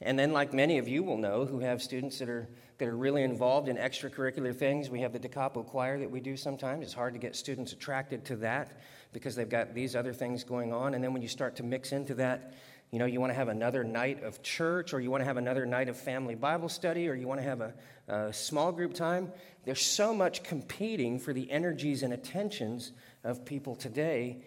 And 0.02 0.18
then, 0.18 0.32
like 0.32 0.54
many 0.54 0.78
of 0.78 0.88
you 0.88 1.04
will 1.04 1.18
know 1.18 1.46
who 1.46 1.60
have 1.60 1.82
students 1.82 2.20
that 2.20 2.30
are, 2.30 2.48
that 2.78 2.88
are 2.88 2.96
really 2.96 3.24
involved 3.24 3.68
in 3.68 3.78
extracurricular 3.78 4.56
things, 4.56 4.90
we 4.90 5.02
have 5.02 5.12
the 5.12 5.20
DeCapo 5.20 5.66
choir 5.66 6.00
that 6.00 6.10
we 6.10 6.20
do 6.20 6.38
sometimes. 6.38 6.84
It's 6.84 6.94
hard 6.94 7.14
to 7.14 7.20
get 7.20 7.36
students 7.36 7.74
attracted 7.74 8.24
to 8.26 8.36
that 8.38 8.80
because 9.12 9.36
they've 9.36 9.50
got 9.50 9.74
these 9.74 9.96
other 9.96 10.14
things 10.14 10.44
going 10.44 10.72
on. 10.72 10.94
And 10.94 11.04
then 11.04 11.14
when 11.14 11.22
you 11.22 11.28
start 11.28 11.56
to 11.58 11.64
mix 11.64 11.92
into 11.92 12.14
that, 12.16 12.54
you 12.92 13.00
know, 13.00 13.06
you 13.06 13.20
want 13.20 13.32
to 13.32 13.36
have 13.36 13.50
another 13.50 13.84
night 13.84 14.24
of 14.24 14.42
church, 14.42 14.94
or 14.94 15.00
you 15.00 15.12
want 15.12 15.22
to 15.22 15.26
have 15.26 15.38
another 15.38 15.66
night 15.66 15.90
of 15.90 15.98
family 15.98 16.36
Bible 16.36 16.70
study, 16.70 17.10
or 17.10 17.16
you 17.16 17.28
want 17.28 17.40
to 17.40 17.46
have 17.46 17.62
a, 17.62 17.74
a 18.08 18.34
small 18.34 18.72
group 18.72 18.94
time. 18.94 19.32
There's 19.66 19.86
so 19.86 20.14
much 20.14 20.44
competing 20.44 21.20
for 21.20 21.34
the 21.34 21.50
energies 21.52 22.04
and 22.04 22.14
attentions 22.14 22.92
of 23.24 23.46
people 23.46 23.76
today 23.76 24.44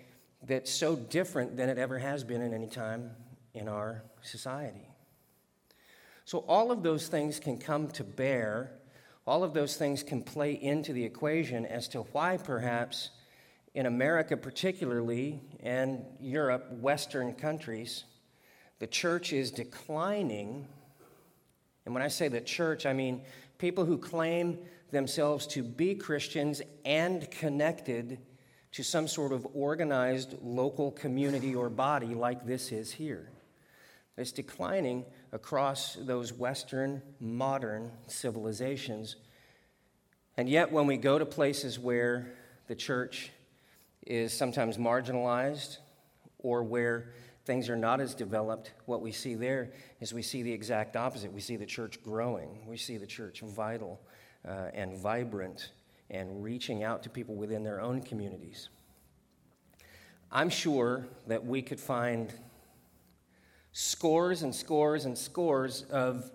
that's 0.46 0.70
so 0.70 0.96
different 0.96 1.56
than 1.56 1.68
it 1.68 1.76
ever 1.76 1.98
has 1.98 2.24
been 2.24 2.40
at 2.40 2.52
any 2.52 2.68
time 2.68 3.10
in 3.52 3.68
our 3.68 4.02
society. 4.22 4.88
So, 6.24 6.38
all 6.48 6.70
of 6.70 6.82
those 6.82 7.08
things 7.08 7.38
can 7.40 7.58
come 7.58 7.88
to 7.88 8.04
bear 8.04 8.72
all 9.30 9.44
of 9.44 9.54
those 9.54 9.76
things 9.76 10.02
can 10.02 10.22
play 10.22 10.54
into 10.54 10.92
the 10.92 11.04
equation 11.04 11.66
as 11.66 11.88
to 11.88 12.00
why 12.00 12.36
perhaps 12.36 13.10
in 13.74 13.86
America, 13.86 14.36
particularly, 14.36 15.40
and 15.62 16.04
Europe, 16.18 16.72
Western 16.72 17.34
countries, 17.34 18.04
the 18.80 18.86
church 18.86 19.32
is 19.32 19.52
declining. 19.52 20.66
And 21.84 21.94
when 21.94 22.02
I 22.02 22.08
say 22.08 22.26
the 22.28 22.40
church, 22.40 22.86
I 22.86 22.92
mean 22.92 23.22
people 23.58 23.84
who 23.84 23.98
claim 23.98 24.58
themselves 24.90 25.46
to 25.48 25.62
be 25.62 25.94
Christians 25.94 26.60
and 26.84 27.30
connected 27.30 28.18
to 28.72 28.82
some 28.82 29.06
sort 29.06 29.32
of 29.32 29.46
organized 29.54 30.34
local 30.42 30.90
community 30.92 31.54
or 31.54 31.68
body 31.68 32.14
like 32.14 32.46
this 32.46 32.72
is 32.72 32.92
here. 32.92 33.30
It's 34.16 34.32
declining 34.32 35.04
across 35.32 35.94
those 35.94 36.32
Western 36.32 37.02
modern 37.20 37.90
civilizations. 38.06 39.16
And 40.36 40.48
yet, 40.48 40.72
when 40.72 40.86
we 40.86 40.96
go 40.96 41.18
to 41.18 41.26
places 41.26 41.78
where 41.78 42.32
the 42.66 42.74
church 42.74 43.30
is 44.06 44.32
sometimes 44.32 44.76
marginalized 44.76 45.78
or 46.38 46.62
where 46.62 47.12
things 47.50 47.68
are 47.68 47.74
not 47.74 48.00
as 48.00 48.14
developed, 48.14 48.74
what 48.86 49.02
we 49.02 49.10
see 49.10 49.34
there 49.34 49.72
is 49.98 50.14
we 50.14 50.22
see 50.22 50.44
the 50.44 50.52
exact 50.52 50.94
opposite. 50.94 51.32
We 51.32 51.40
see 51.40 51.56
the 51.56 51.66
church 51.66 52.00
growing, 52.00 52.64
we 52.64 52.76
see 52.76 52.96
the 52.96 53.08
church 53.08 53.40
vital 53.40 54.00
uh, 54.46 54.68
and 54.72 54.96
vibrant 54.96 55.72
and 56.10 56.44
reaching 56.44 56.84
out 56.84 57.02
to 57.02 57.10
people 57.10 57.34
within 57.34 57.64
their 57.64 57.80
own 57.80 58.02
communities. 58.02 58.68
I'm 60.30 60.48
sure 60.48 61.08
that 61.26 61.44
we 61.44 61.60
could 61.60 61.80
find 61.80 62.32
scores 63.72 64.44
and 64.44 64.54
scores 64.54 65.04
and 65.04 65.18
scores 65.18 65.82
of, 65.90 66.30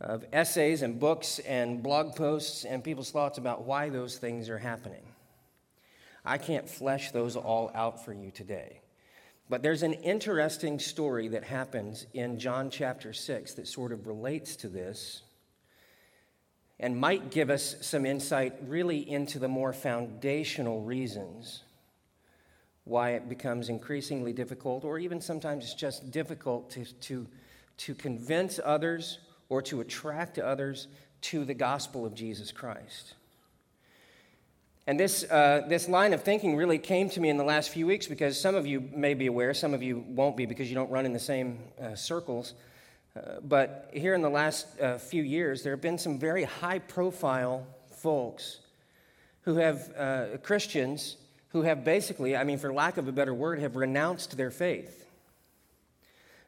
of 0.00 0.24
essays 0.32 0.82
and 0.82 0.98
books 0.98 1.38
and 1.38 1.84
blog 1.84 2.16
posts 2.16 2.64
and 2.64 2.82
people's 2.82 3.12
thoughts 3.12 3.38
about 3.38 3.62
why 3.62 3.90
those 3.90 4.18
things 4.18 4.48
are 4.48 4.58
happening. 4.58 5.06
I 6.24 6.36
can't 6.36 6.68
flesh 6.68 7.12
those 7.12 7.36
all 7.36 7.70
out 7.76 8.04
for 8.04 8.12
you 8.12 8.32
today. 8.32 8.80
But 9.48 9.62
there's 9.62 9.82
an 9.82 9.94
interesting 9.94 10.78
story 10.78 11.28
that 11.28 11.44
happens 11.44 12.06
in 12.12 12.38
John 12.38 12.68
chapter 12.68 13.12
6 13.12 13.54
that 13.54 13.66
sort 13.66 13.92
of 13.92 14.06
relates 14.06 14.56
to 14.56 14.68
this 14.68 15.22
and 16.78 16.96
might 16.96 17.30
give 17.30 17.50
us 17.50 17.76
some 17.80 18.06
insight 18.06 18.54
really 18.66 19.08
into 19.08 19.38
the 19.38 19.48
more 19.48 19.72
foundational 19.72 20.82
reasons 20.82 21.62
why 22.84 23.10
it 23.10 23.28
becomes 23.28 23.68
increasingly 23.68 24.32
difficult, 24.32 24.84
or 24.84 24.98
even 24.98 25.20
sometimes 25.20 25.64
it's 25.64 25.74
just 25.74 26.10
difficult 26.10 26.70
to, 26.70 26.84
to, 27.00 27.26
to 27.76 27.94
convince 27.94 28.60
others 28.64 29.18
or 29.48 29.60
to 29.62 29.80
attract 29.80 30.38
others 30.38 30.88
to 31.20 31.44
the 31.44 31.54
gospel 31.54 32.06
of 32.06 32.14
Jesus 32.14 32.52
Christ. 32.52 33.14
And 34.88 34.98
this, 34.98 35.22
uh, 35.30 35.66
this 35.68 35.86
line 35.86 36.14
of 36.14 36.22
thinking 36.22 36.56
really 36.56 36.78
came 36.78 37.10
to 37.10 37.20
me 37.20 37.28
in 37.28 37.36
the 37.36 37.44
last 37.44 37.68
few 37.68 37.86
weeks 37.86 38.06
because 38.06 38.40
some 38.40 38.54
of 38.54 38.66
you 38.66 38.88
may 38.94 39.12
be 39.12 39.26
aware, 39.26 39.52
some 39.52 39.74
of 39.74 39.82
you 39.82 40.02
won't 40.08 40.34
be 40.34 40.46
because 40.46 40.70
you 40.70 40.74
don't 40.74 40.90
run 40.90 41.04
in 41.04 41.12
the 41.12 41.18
same 41.18 41.58
uh, 41.78 41.94
circles. 41.94 42.54
Uh, 43.14 43.40
but 43.42 43.90
here 43.92 44.14
in 44.14 44.22
the 44.22 44.30
last 44.30 44.66
uh, 44.80 44.96
few 44.96 45.22
years, 45.22 45.62
there 45.62 45.74
have 45.74 45.82
been 45.82 45.98
some 45.98 46.18
very 46.18 46.44
high 46.44 46.78
profile 46.78 47.66
folks 47.90 48.60
who 49.42 49.56
have, 49.56 49.92
uh, 49.94 50.38
Christians, 50.42 51.18
who 51.50 51.60
have 51.60 51.84
basically, 51.84 52.34
I 52.34 52.44
mean, 52.44 52.56
for 52.56 52.72
lack 52.72 52.96
of 52.96 53.08
a 53.08 53.12
better 53.12 53.34
word, 53.34 53.58
have 53.58 53.76
renounced 53.76 54.38
their 54.38 54.50
faith. 54.50 55.04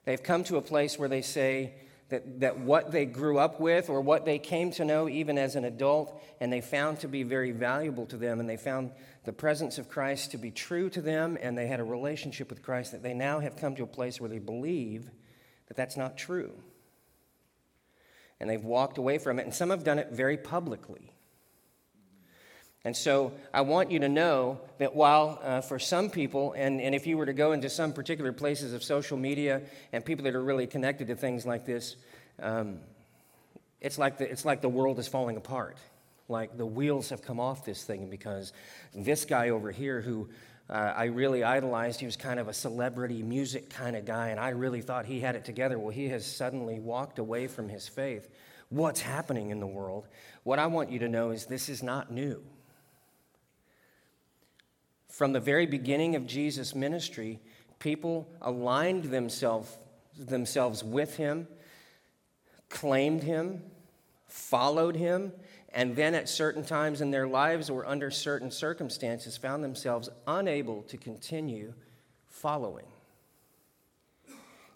They've 0.07 0.23
come 0.23 0.45
to 0.45 0.57
a 0.57 0.63
place 0.63 0.99
where 0.99 1.11
they 1.11 1.21
say, 1.21 1.75
that, 2.11 2.41
that 2.41 2.59
what 2.59 2.91
they 2.91 3.07
grew 3.07 3.39
up 3.39 3.61
with 3.61 3.89
or 3.89 4.01
what 4.01 4.25
they 4.25 4.39
came 4.39 4.73
to 4.73 4.85
know 4.85 5.09
even 5.09 5.39
as 5.39 5.57
an 5.57 5.65
adult 5.65 6.23
and 6.41 6.53
they 6.53 6.61
found 6.61 7.01
to 7.01 7.09
be 7.09 7.23
very 7.23 7.53
valuable 7.53 8.07
to 8.07 8.17
them 8.17 8.41
and 8.41 8.49
they 8.49 8.57
found 8.57 8.91
the 9.25 9.33
presence 9.33 9.79
of 9.79 9.89
Christ 9.89 10.33
to 10.33 10.39
be 10.39 10.51
true 10.51 10.91
to 10.91 11.01
them 11.01 11.39
and 11.41 11.57
they 11.57 11.69
had 11.69 11.81
a 11.81 11.85
relationship 11.85 12.51
with 12.51 12.63
Christ 12.63 12.93
that 12.93 13.03
they 13.03 13.15
now 13.15 13.39
have 13.39 13.57
come 13.57 13.77
to 13.77 13.85
a 13.85 13.89
place 13.89 14.21
where 14.21 14.29
they 14.29 14.39
believe 14.39 15.09
that 15.69 15.77
that's 15.77 15.97
not 15.97 16.19
true. 16.19 16.53
And 18.41 18.51
they've 18.51 18.63
walked 18.63 18.99
away 18.99 19.19
from 19.19 19.39
it 19.39 19.45
and 19.45 19.55
some 19.55 19.71
have 19.71 19.85
done 19.85 19.99
it 19.99 20.11
very 20.11 20.37
publicly. 20.37 21.13
And 22.85 22.97
so 22.97 23.33
I 23.53 23.61
want 23.61 23.91
you 23.91 23.99
to 24.01 24.09
know 24.09 24.59
that 24.79 24.95
while 24.95 25.39
uh, 25.43 25.61
for 25.61 25.79
some 25.79 26.09
people, 26.09 26.55
and, 26.55 26.81
and 26.81 26.95
if 26.95 27.07
you 27.07 27.19
were 27.19 27.27
to 27.27 27.35
go 27.35 27.53
into 27.53 27.69
some 27.69 27.93
particular 27.93 28.33
places 28.33 28.73
of 28.73 28.83
social 28.83 29.19
media 29.19 29.61
and 29.93 30.03
people 30.03 30.25
that 30.25 30.35
are 30.35 30.43
really 30.43 30.67
connected 30.67 31.09
to 31.09 31.15
things 31.15 31.45
like 31.45 31.67
this, 31.67 31.97
um, 32.41 32.79
it's, 33.83 33.99
like 33.99 34.17
the, 34.17 34.31
it's 34.31 34.47
like 34.47 34.63
the 34.63 34.69
world 34.69 34.99
is 34.99 35.09
falling 35.09 35.37
apart. 35.37 35.77
Like 36.29 36.57
the 36.57 36.65
wheels 36.65 37.11
have 37.11 37.23
come 37.23 37.39
off 37.39 37.67
this 37.67 37.85
thing 37.85 38.09
because 38.09 38.53
this 38.95 39.27
guy 39.27 39.51
over 39.51 39.71
here 39.71 40.01
who 40.01 40.31
uh, 40.71 40.95
I 40.97 41.07
really 41.07 41.43
idolized, 41.43 42.01
he 42.01 42.07
was 42.07 42.17
kind 42.17 42.39
of 42.39 42.49
a 42.49 42.55
celebrity 42.55 43.23
music 43.23 43.71
kind 43.71 43.97
of 43.97 44.05
guy, 44.05 44.29
and 44.29 44.39
I 44.39 44.51
really 44.51 44.81
thought 44.81 45.05
he 45.05 45.19
had 45.19 45.35
it 45.35 45.45
together. 45.45 45.79
Well, 45.79 45.91
he 45.91 46.09
has 46.11 46.25
suddenly 46.25 46.79
walked 46.79 47.19
away 47.19 47.49
from 47.49 47.69
his 47.69 47.89
faith. 47.89 48.31
What's 48.69 49.01
happening 49.01 49.51
in 49.51 49.59
the 49.59 49.67
world? 49.67 50.07
What 50.45 50.61
I 50.61 50.69
want 50.69 50.93
you 50.93 51.01
to 51.01 51.09
know 51.09 51.31
is 51.31 51.47
this 51.47 51.69
is 51.69 51.83
not 51.83 52.13
new. 52.13 52.41
From 55.21 55.35
the 55.35 55.39
very 55.41 55.67
beginning 55.67 56.17
of 56.17 56.27
Jesus' 56.27 56.75
ministry, 56.75 57.41
people 57.79 58.27
aligned 58.41 59.05
themselves, 59.05 59.77
themselves 60.19 60.83
with 60.83 61.19
him, 61.19 61.47
claimed 62.71 63.23
him, 63.23 63.63
followed 64.29 64.97
him, 64.97 65.33
and 65.75 65.95
then 65.95 66.15
at 66.15 66.27
certain 66.27 66.65
times 66.65 67.03
in 67.03 67.11
their 67.11 67.29
lives 67.29 67.69
or 67.69 67.85
under 67.85 68.11
certain 68.11 68.51
circumstances 68.51 69.37
found 69.37 69.63
themselves 69.63 70.09
unable 70.27 70.85
to 70.85 70.97
continue 70.97 71.75
following. 72.31 72.87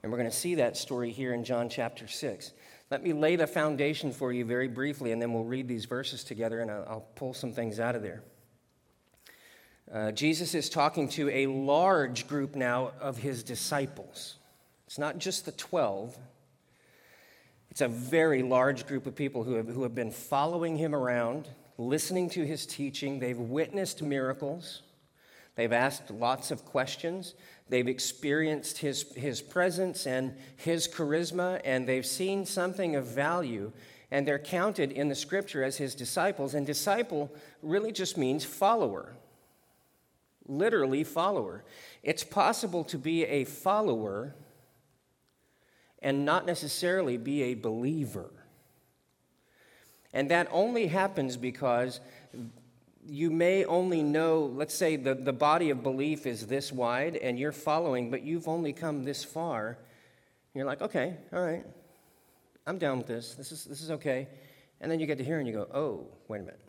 And 0.03 0.13
we're 0.13 0.19
going 0.19 0.31
to 0.31 0.37
see 0.37 0.57
that 0.57 0.77
story 0.77 1.11
here 1.11 1.33
in 1.33 1.43
John 1.43 1.71
chapter 1.71 2.07
6. 2.07 2.53
Let 2.91 3.03
me 3.03 3.15
lay 3.15 3.37
the 3.37 3.47
foundation 3.47 4.13
for 4.13 4.31
you 4.31 4.45
very 4.45 4.69
briefly, 4.69 5.13
and 5.13 5.23
then 5.23 5.33
we'll 5.33 5.45
read 5.45 5.69
these 5.69 5.87
verses 5.87 6.23
together 6.23 6.61
and 6.61 6.71
I'll 6.71 7.09
pull 7.15 7.33
some 7.33 7.55
things 7.55 7.81
out 7.81 7.97
of 7.97 8.03
there. 8.03 8.23
Uh, 9.95 10.11
Jesus 10.11 10.57
is 10.57 10.69
talking 10.69 11.09
to 11.11 11.31
a 11.31 11.47
large 11.47 12.27
group 12.27 12.57
now 12.57 12.91
of 13.01 13.17
his 13.17 13.45
disciples. 13.45 14.35
It's 14.89 14.99
not 14.99 15.19
just 15.19 15.45
the 15.45 15.53
12, 15.53 16.19
it's 17.71 17.81
a 17.81 17.87
very 17.87 18.43
large 18.43 18.89
group 18.89 19.07
of 19.07 19.15
people 19.15 19.45
who 19.45 19.55
have, 19.55 19.69
who 19.69 19.85
have 19.85 19.95
been 19.95 20.11
following 20.11 20.77
him 20.77 20.97
around, 20.97 21.49
listening 21.79 22.29
to 22.31 22.45
his 22.45 22.67
teaching. 22.67 23.21
They've 23.21 23.39
witnessed 23.39 24.03
miracles, 24.03 24.83
they've 25.55 25.73
asked 25.73 26.11
lots 26.11 26.51
of 26.51 26.65
questions, 26.65 27.35
they've 27.69 27.87
experienced 27.87 28.79
his, 28.79 29.05
his 29.15 29.41
presence 29.41 30.09
and 30.09 30.35
his 30.57 30.89
charisma, 30.89 31.61
and 31.65 31.89
they've 31.89 32.07
seen 32.07 32.47
something 32.47 32.97
of 32.97 33.07
value. 33.07 33.71
And 34.11 34.27
they're 34.27 34.41
counted 34.41 34.91
in 34.91 35.09
the 35.09 35.15
scripture 35.15 35.63
as 35.63 35.77
his 35.77 35.95
disciples. 35.95 36.55
And 36.55 36.67
disciple 36.67 37.33
really 37.63 37.91
just 37.91 38.17
means 38.17 38.45
follower 38.45 39.15
literally 40.47 41.05
follower. 41.05 41.65
It's 42.03 42.25
possible 42.25 42.85
to 42.85 42.99
be 42.99 43.25
a 43.25 43.45
follower 43.45 44.35
and 46.01 46.25
not 46.25 46.47
necessarily 46.47 47.17
be 47.17 47.43
a 47.43 47.55
believer. 47.55 48.31
And 50.13 50.31
that 50.31 50.49
only 50.53 50.87
happens 50.87 51.37
because 51.37 52.01
you 53.07 53.31
may 53.31 53.65
only 53.65 54.03
know, 54.03 54.51
let's 54.55 54.75
say 54.75 54.97
the, 54.97 55.15
the 55.15 55.33
body 55.33 55.71
of 55.71 55.83
belief 55.83 56.27
is 56.27 56.47
this 56.47 56.73
wide 56.73 57.17
and 57.17 57.39
you're 57.39 57.53
following, 57.53 58.11
but 58.11 58.23
you've 58.23 58.49
only 58.49 58.73
come 58.73 59.05
this 59.05 59.25
far. 59.25 59.79
You're 60.55 60.67
like, 60.67 60.83
okay, 60.83 61.17
all 61.33 61.43
right, 61.43 61.65
I'm 62.67 62.79
down 62.79 62.99
with 62.99 63.07
this. 63.07 63.35
This 63.35 63.51
is, 63.51 63.65
this 63.65 63.83
is 63.83 63.91
okay. 63.91 64.29
And 64.81 64.91
then 64.91 65.01
you 65.01 65.07
get 65.07 65.19
to 65.19 65.25
here 65.25 65.39
and 65.39 65.49
you 65.49 65.53
go, 65.53 65.69
oh, 65.75 66.07
wait 66.29 66.41
a 66.41 66.45
minute. 66.45 66.61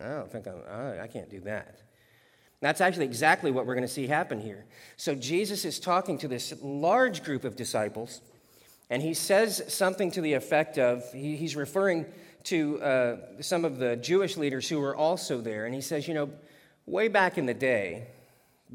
Oh, 0.00 0.04
I 0.04 0.14
don't 0.18 0.32
think 0.32 0.46
I'm, 0.46 0.62
I, 0.70 1.02
I 1.02 1.06
can't 1.06 1.30
do 1.30 1.40
that. 1.40 1.82
That's 2.60 2.80
actually 2.80 3.04
exactly 3.04 3.50
what 3.50 3.66
we're 3.66 3.74
going 3.74 3.86
to 3.86 3.92
see 3.92 4.06
happen 4.06 4.40
here. 4.40 4.64
So 4.96 5.14
Jesus 5.14 5.64
is 5.64 5.78
talking 5.78 6.18
to 6.18 6.28
this 6.28 6.54
large 6.62 7.22
group 7.22 7.44
of 7.44 7.54
disciples, 7.54 8.22
and 8.88 9.02
he 9.02 9.14
says 9.14 9.62
something 9.68 10.10
to 10.12 10.20
the 10.20 10.34
effect 10.34 10.78
of 10.78 11.04
he, 11.12 11.36
he's 11.36 11.54
referring 11.56 12.06
to 12.44 12.80
uh, 12.80 13.16
some 13.40 13.64
of 13.64 13.78
the 13.78 13.96
Jewish 13.96 14.36
leaders 14.36 14.68
who 14.68 14.80
were 14.80 14.96
also 14.96 15.40
there, 15.40 15.66
and 15.66 15.74
he 15.74 15.80
says, 15.80 16.08
You 16.08 16.14
know, 16.14 16.30
way 16.86 17.08
back 17.08 17.36
in 17.36 17.46
the 17.46 17.54
day, 17.54 18.06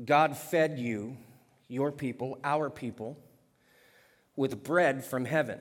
God 0.05 0.37
fed 0.37 0.77
you, 0.77 1.17
your 1.67 1.91
people, 1.91 2.37
our 2.43 2.69
people, 2.69 3.17
with 4.35 4.63
bread 4.63 5.03
from 5.03 5.25
heaven. 5.25 5.59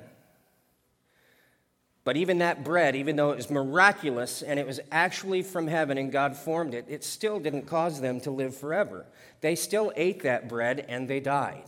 But 2.03 2.17
even 2.17 2.39
that 2.39 2.65
bread, 2.65 2.97
even 2.97 3.17
though 3.17 3.31
it 3.31 3.37
was 3.37 3.51
miraculous 3.51 4.43
and 4.43 4.59
it 4.59 4.67
was 4.67 4.81
actually 4.91 5.43
from 5.43 5.67
heaven 5.67 5.99
and 5.99 6.11
God 6.11 6.37
formed 6.37 6.73
it, 6.73 6.87
it 6.89 7.05
still 7.05 7.39
didn't 7.39 7.67
cause 7.67 8.01
them 8.01 8.21
to 8.23 8.31
live 8.31 8.57
forever. 8.57 9.07
They 9.43 9.55
still 9.55 9.93
ate 9.97 10.23
that 10.23 10.49
bread 10.49 10.85
and 10.89 11.09
they 11.09 11.21
died. 11.21 11.65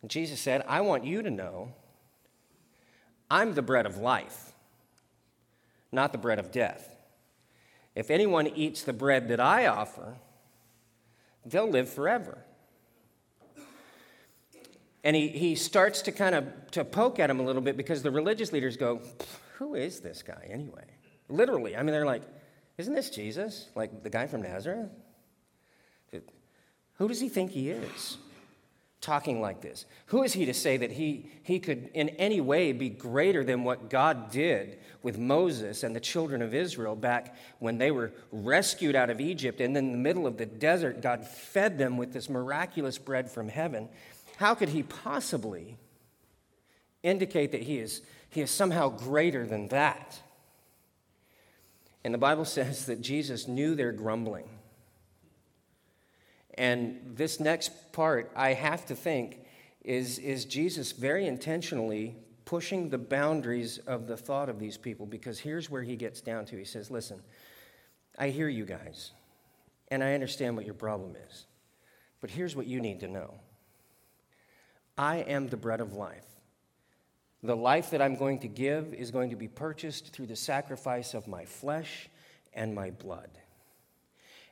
And 0.00 0.10
Jesus 0.10 0.40
said, 0.40 0.64
I 0.66 0.80
want 0.80 1.04
you 1.04 1.22
to 1.22 1.30
know 1.30 1.72
I'm 3.30 3.54
the 3.54 3.62
bread 3.62 3.86
of 3.86 3.96
life. 3.96 4.52
not 5.92 6.10
the 6.10 6.18
bread 6.18 6.38
of 6.38 6.50
death. 6.50 6.96
If 7.94 8.10
anyone 8.10 8.46
eats 8.46 8.82
the 8.82 8.94
bread 8.94 9.28
that 9.28 9.38
I 9.40 9.66
offer, 9.66 10.16
they'll 11.44 11.68
live 11.68 11.90
forever. 11.90 12.38
And 15.04 15.16
he, 15.16 15.28
he 15.28 15.54
starts 15.54 16.02
to 16.02 16.12
kind 16.12 16.34
of 16.34 16.46
to 16.72 16.84
poke 16.84 17.18
at 17.18 17.28
him 17.28 17.40
a 17.40 17.42
little 17.42 17.62
bit 17.62 17.76
because 17.76 18.02
the 18.02 18.10
religious 18.10 18.52
leaders 18.52 18.76
go, 18.76 19.00
Who 19.58 19.74
is 19.74 20.00
this 20.00 20.22
guy 20.22 20.48
anyway? 20.50 20.84
Literally. 21.28 21.76
I 21.76 21.82
mean, 21.82 21.92
they're 21.92 22.06
like, 22.06 22.22
Isn't 22.78 22.94
this 22.94 23.10
Jesus? 23.10 23.68
Like 23.74 24.02
the 24.02 24.10
guy 24.10 24.26
from 24.26 24.42
Nazareth? 24.42 24.90
Who 27.02 27.08
does 27.08 27.20
he 27.20 27.28
think 27.28 27.50
he 27.50 27.70
is? 27.70 28.16
Talking 29.00 29.40
like 29.40 29.60
this. 29.60 29.86
Who 30.06 30.22
is 30.22 30.32
he 30.32 30.46
to 30.46 30.54
say 30.54 30.76
that 30.76 30.92
he, 30.92 31.28
he 31.42 31.58
could 31.58 31.90
in 31.94 32.10
any 32.10 32.40
way 32.40 32.70
be 32.70 32.88
greater 32.88 33.42
than 33.42 33.64
what 33.64 33.90
God 33.90 34.30
did 34.30 34.78
with 35.02 35.18
Moses 35.18 35.82
and 35.82 35.96
the 35.96 36.00
children 36.00 36.40
of 36.40 36.54
Israel 36.54 36.94
back 36.94 37.34
when 37.58 37.78
they 37.78 37.90
were 37.90 38.12
rescued 38.30 38.94
out 38.94 39.10
of 39.10 39.20
Egypt? 39.20 39.60
And 39.60 39.74
then 39.74 39.86
in 39.86 39.92
the 39.92 39.98
middle 39.98 40.28
of 40.28 40.36
the 40.36 40.46
desert, 40.46 41.02
God 41.02 41.26
fed 41.26 41.76
them 41.76 41.96
with 41.96 42.12
this 42.12 42.28
miraculous 42.28 42.98
bread 42.98 43.28
from 43.28 43.48
heaven. 43.48 43.88
How 44.36 44.54
could 44.54 44.70
he 44.70 44.82
possibly 44.82 45.76
indicate 47.02 47.52
that 47.52 47.62
he 47.62 47.78
is, 47.78 48.02
he 48.30 48.40
is 48.40 48.50
somehow 48.50 48.88
greater 48.88 49.46
than 49.46 49.68
that? 49.68 50.20
And 52.04 52.12
the 52.12 52.18
Bible 52.18 52.44
says 52.44 52.86
that 52.86 53.00
Jesus 53.00 53.46
knew 53.46 53.74
their 53.74 53.92
grumbling. 53.92 54.48
And 56.54 57.00
this 57.16 57.40
next 57.40 57.92
part, 57.92 58.30
I 58.36 58.52
have 58.52 58.84
to 58.86 58.94
think, 58.94 59.40
is, 59.84 60.18
is 60.18 60.44
Jesus 60.44 60.92
very 60.92 61.26
intentionally 61.26 62.16
pushing 62.44 62.90
the 62.90 62.98
boundaries 62.98 63.78
of 63.78 64.06
the 64.06 64.16
thought 64.16 64.48
of 64.48 64.58
these 64.58 64.76
people 64.76 65.06
because 65.06 65.38
here's 65.38 65.70
where 65.70 65.82
he 65.82 65.96
gets 65.96 66.20
down 66.20 66.44
to. 66.46 66.56
He 66.56 66.64
says, 66.64 66.90
Listen, 66.90 67.20
I 68.18 68.28
hear 68.28 68.48
you 68.48 68.64
guys, 68.64 69.12
and 69.88 70.04
I 70.04 70.14
understand 70.14 70.56
what 70.56 70.66
your 70.66 70.74
problem 70.74 71.16
is, 71.30 71.46
but 72.20 72.30
here's 72.30 72.54
what 72.54 72.66
you 72.66 72.80
need 72.80 73.00
to 73.00 73.08
know 73.08 73.34
I 74.96 75.18
am 75.18 75.48
the 75.48 75.56
bread 75.56 75.80
of 75.80 75.94
life. 75.94 76.26
The 77.42 77.56
life 77.56 77.90
that 77.90 78.00
I'm 78.00 78.16
going 78.16 78.38
to 78.40 78.48
give 78.48 78.94
is 78.94 79.10
going 79.10 79.30
to 79.30 79.36
be 79.36 79.48
purchased 79.48 80.12
through 80.12 80.26
the 80.26 80.36
sacrifice 80.36 81.14
of 81.14 81.26
my 81.26 81.44
flesh 81.44 82.08
and 82.54 82.74
my 82.74 82.90
blood. 82.90 83.30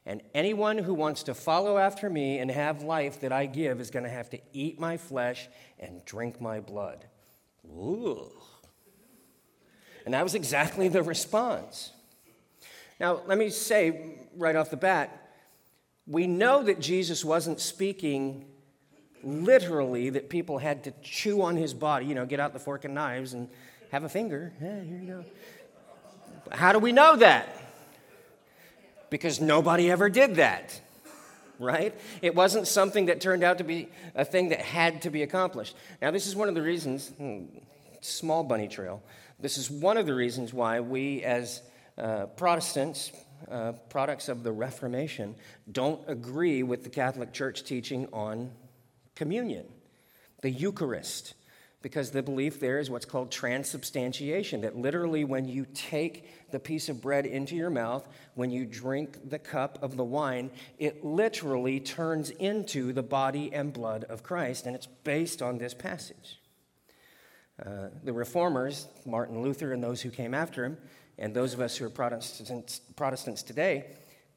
And 0.06 0.22
anyone 0.34 0.78
who 0.78 0.94
wants 0.94 1.22
to 1.24 1.34
follow 1.34 1.78
after 1.78 2.10
me 2.10 2.38
and 2.38 2.50
have 2.50 2.82
life 2.82 3.20
that 3.20 3.32
I 3.32 3.46
give 3.46 3.80
is 3.80 3.90
going 3.90 4.04
to 4.04 4.10
have 4.10 4.30
to 4.30 4.40
eat 4.52 4.80
my 4.80 4.96
flesh 4.96 5.48
and 5.78 6.04
drink 6.04 6.40
my 6.40 6.58
blood. 6.58 7.04
Ooh. 7.66 8.30
And 10.04 10.14
that 10.14 10.24
was 10.24 10.34
exactly 10.34 10.88
the 10.88 11.02
response. 11.02 11.92
Now, 12.98 13.22
let 13.26 13.38
me 13.38 13.50
say 13.50 14.18
right 14.36 14.56
off 14.56 14.70
the 14.70 14.76
bat 14.76 15.16
we 16.06 16.26
know 16.26 16.64
that 16.64 16.80
Jesus 16.80 17.24
wasn't 17.24 17.60
speaking 17.60 18.46
literally 19.22 20.10
that 20.10 20.28
people 20.28 20.58
had 20.58 20.84
to 20.84 20.92
chew 21.02 21.42
on 21.42 21.56
his 21.56 21.74
body, 21.74 22.06
you 22.06 22.14
know, 22.14 22.26
get 22.26 22.40
out 22.40 22.52
the 22.52 22.58
fork 22.58 22.84
and 22.84 22.94
knives 22.94 23.34
and 23.34 23.48
have 23.90 24.04
a 24.04 24.08
finger. 24.08 24.52
Yeah, 24.60 24.82
here 24.82 24.98
you 24.98 25.06
go. 25.06 25.24
How 26.52 26.72
do 26.72 26.78
we 26.78 26.92
know 26.92 27.16
that? 27.16 27.56
Because 29.10 29.40
nobody 29.40 29.90
ever 29.90 30.08
did 30.08 30.36
that, 30.36 30.80
right? 31.58 31.94
It 32.22 32.34
wasn't 32.34 32.66
something 32.66 33.06
that 33.06 33.20
turned 33.20 33.42
out 33.42 33.58
to 33.58 33.64
be 33.64 33.88
a 34.14 34.24
thing 34.24 34.50
that 34.50 34.60
had 34.60 35.02
to 35.02 35.10
be 35.10 35.22
accomplished. 35.22 35.76
Now, 36.00 36.10
this 36.10 36.26
is 36.26 36.36
one 36.36 36.48
of 36.48 36.54
the 36.54 36.62
reasons, 36.62 37.08
hmm, 37.08 37.42
small 38.00 38.44
bunny 38.44 38.68
trail, 38.68 39.02
this 39.40 39.58
is 39.58 39.70
one 39.70 39.96
of 39.96 40.06
the 40.06 40.14
reasons 40.14 40.52
why 40.52 40.80
we 40.80 41.22
as 41.22 41.62
uh, 41.98 42.26
Protestants, 42.26 43.12
uh, 43.50 43.72
products 43.88 44.28
of 44.28 44.42
the 44.42 44.52
Reformation, 44.52 45.34
don't 45.70 46.00
agree 46.08 46.62
with 46.62 46.84
the 46.84 46.90
Catholic 46.90 47.32
Church 47.32 47.64
teaching 47.64 48.06
on 48.12 48.50
communion, 49.20 49.66
the 50.40 50.48
Eucharist, 50.48 51.34
because 51.82 52.10
the 52.10 52.22
belief 52.22 52.58
there 52.58 52.78
is 52.78 52.88
what's 52.88 53.04
called 53.04 53.30
transubstantiation 53.30 54.62
that 54.62 54.78
literally, 54.78 55.24
when 55.24 55.46
you 55.46 55.66
take 55.74 56.50
the 56.50 56.58
piece 56.58 56.88
of 56.88 57.02
bread 57.02 57.26
into 57.26 57.54
your 57.54 57.68
mouth, 57.68 58.08
when 58.34 58.50
you 58.50 58.64
drink 58.64 59.28
the 59.28 59.38
cup 59.38 59.78
of 59.82 59.98
the 59.98 60.04
wine, 60.04 60.50
it 60.78 61.04
literally 61.04 61.78
turns 61.80 62.30
into 62.30 62.94
the 62.94 63.02
body 63.02 63.52
and 63.52 63.74
blood 63.74 64.04
of 64.04 64.22
Christ, 64.22 64.64
and 64.64 64.74
it's 64.74 64.86
based 64.86 65.42
on 65.42 65.58
this 65.58 65.74
passage. 65.74 66.40
Uh, 67.62 67.88
the 68.02 68.14
reformers, 68.14 68.88
Martin 69.04 69.42
Luther 69.42 69.74
and 69.74 69.84
those 69.84 70.00
who 70.00 70.08
came 70.08 70.32
after 70.32 70.64
him, 70.64 70.78
and 71.18 71.34
those 71.34 71.52
of 71.52 71.60
us 71.60 71.76
who 71.76 71.84
are 71.84 71.90
Protestants, 71.90 72.80
Protestants 72.96 73.42
today, 73.42 73.84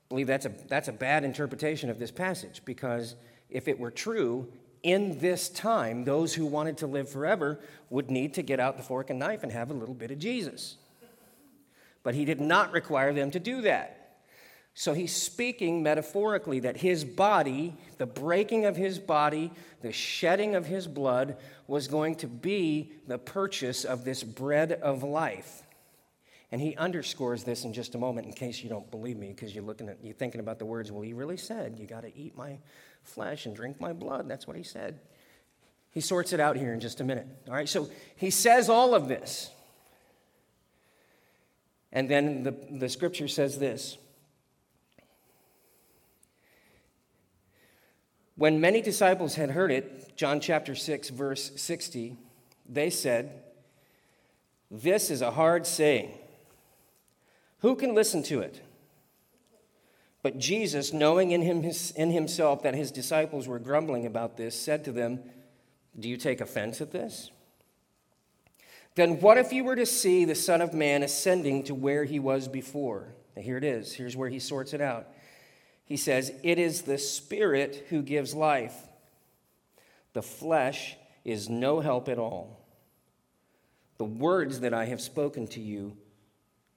believe 0.10 0.28
that's 0.28 0.46
a, 0.46 0.52
that's 0.68 0.90
a 0.90 0.94
bad 0.94 1.24
interpretation 1.24 1.90
of 1.90 2.00
this 2.00 2.12
passage 2.12 2.62
because 2.66 3.16
if 3.50 3.68
it 3.68 3.80
were 3.80 3.92
true, 3.92 4.52
in 4.84 5.20
this 5.20 5.50
time, 5.50 6.04
those 6.04 6.34
who 6.34 6.46
wanted 6.46 6.78
to 6.78 6.88
live 6.88 7.10
forever 7.10 7.60
would 7.90 8.12
need 8.12 8.34
to 8.36 8.42
get 8.42 8.60
out 8.60 8.78
the 8.78 8.84
fork 8.84 9.10
and 9.10 9.18
knife 9.18 9.42
and 9.44 9.52
have 9.52 9.72
a 9.72 9.74
little 9.74 9.96
bit 9.96 10.12
of 10.12 10.20
Jesus. 10.20 10.76
But 12.04 12.16
he 12.16 12.26
did 12.26 12.42
not 12.42 12.74
require 12.74 13.14
them 13.14 13.32
to 13.32 13.40
do 13.40 13.62
that. 13.62 14.18
So 14.76 14.94
he's 14.94 15.16
speaking 15.16 15.84
metaphorically 15.84 16.60
that 16.62 16.78
his 16.78 17.06
body, 17.06 17.76
the 17.98 18.08
breaking 18.08 18.66
of 18.66 18.76
his 18.76 19.00
body, 19.00 19.52
the 19.82 19.92
shedding 19.92 20.56
of 20.56 20.66
his 20.66 20.88
blood, 20.88 21.38
was 21.68 21.88
going 21.88 22.16
to 22.16 22.28
be 22.28 22.92
the 23.08 23.20
purchase 23.20 23.86
of 23.86 24.04
this 24.04 24.24
bread 24.24 24.74
of 24.74 25.04
life. 25.04 25.62
And 26.52 26.60
he 26.60 26.76
underscores 26.76 27.44
this 27.44 27.66
in 27.66 27.74
just 27.74 27.96
a 27.96 27.98
moment 27.98 28.28
in 28.28 28.34
case 28.34 28.64
you 28.64 28.70
don't 28.70 28.90
believe 28.92 29.18
me, 29.18 29.30
because 29.30 29.56
you're 29.56 29.64
looking 29.64 29.90
at 29.90 29.98
you're 30.04 30.14
thinking 30.14 30.42
about 30.42 30.60
the 30.60 30.66
words, 30.66 30.92
well, 30.92 31.02
he 31.02 31.14
really 31.14 31.38
said, 31.38 31.78
you 31.80 31.88
got 31.88 32.02
to 32.02 32.16
eat 32.18 32.36
my 32.36 32.58
flesh 33.04 33.46
and 33.46 33.56
drink 33.56 33.80
my 33.80 33.94
blood. 33.94 34.28
That's 34.28 34.48
what 34.48 34.58
he 34.58 34.64
said. 34.64 35.00
He 35.92 36.02
sorts 36.02 36.34
it 36.34 36.40
out 36.40 36.58
here 36.58 36.74
in 36.74 36.80
just 36.80 37.00
a 37.02 37.04
minute. 37.04 37.28
All 37.48 37.54
right, 37.54 37.70
so 37.70 37.90
he 38.16 38.30
says 38.32 38.70
all 38.70 38.96
of 38.96 39.08
this. 39.08 39.52
And 41.92 42.10
then 42.10 42.44
the, 42.44 42.56
the 42.72 42.90
scripture 42.90 43.28
says 43.28 43.60
this 43.60 43.98
When 48.36 48.60
many 48.60 48.82
disciples 48.82 49.36
had 49.36 49.52
heard 49.52 49.72
it, 49.72 50.18
John 50.18 50.40
chapter 50.40 50.74
6, 50.74 51.10
verse 51.10 51.52
60, 51.56 52.18
they 52.68 52.90
said, 52.90 53.44
This 54.72 55.12
is 55.12 55.22
a 55.22 55.32
hard 55.32 55.68
saying. 55.68 56.12
Who 57.60 57.76
can 57.76 57.94
listen 57.94 58.24
to 58.24 58.42
it? 58.42 58.62
But 60.24 60.40
Jesus, 60.40 60.94
knowing 60.94 61.32
in, 61.32 61.42
him, 61.42 61.70
in 61.96 62.12
himself 62.12 62.64
that 62.64 62.74
his 62.74 62.92
disciples 62.92 63.48
were 63.48 63.60
grumbling 63.60 64.06
about 64.06 64.38
this, 64.38 64.60
said 64.60 64.86
to 64.86 64.92
them, 64.94 65.20
Do 66.00 66.10
you 66.10 66.18
take 66.18 66.40
offense 66.42 66.80
at 66.80 66.92
this? 66.92 67.30
Then 68.96 69.20
what 69.20 69.38
if 69.38 69.52
you 69.52 69.66
were 69.66 69.76
to 69.76 69.86
see 69.86 70.24
the 70.24 70.34
Son 70.34 70.62
of 70.62 70.74
Man 70.74 71.04
ascending 71.04 71.64
to 71.66 71.76
where 71.76 72.06
he 72.06 72.20
was 72.20 72.48
before? 72.48 73.14
Now 73.36 73.42
here 73.42 73.58
it 73.58 73.66
is. 73.66 73.94
Here's 73.94 74.16
where 74.16 74.30
he 74.30 74.40
sorts 74.40 74.74
it 74.74 74.82
out. 74.82 75.08
He 75.86 75.98
says, 75.98 76.32
It 76.42 76.58
is 76.58 76.84
the 76.84 76.98
Spirit 76.98 77.88
who 77.90 78.02
gives 78.02 78.34
life, 78.34 78.76
the 80.14 80.22
flesh 80.22 80.96
is 81.26 81.50
no 81.50 81.82
help 81.82 82.08
at 82.08 82.20
all. 82.20 82.60
The 83.98 84.06
words 84.06 84.62
that 84.62 84.74
I 84.74 84.86
have 84.86 85.02
spoken 85.02 85.48
to 85.48 85.60
you 85.60 85.98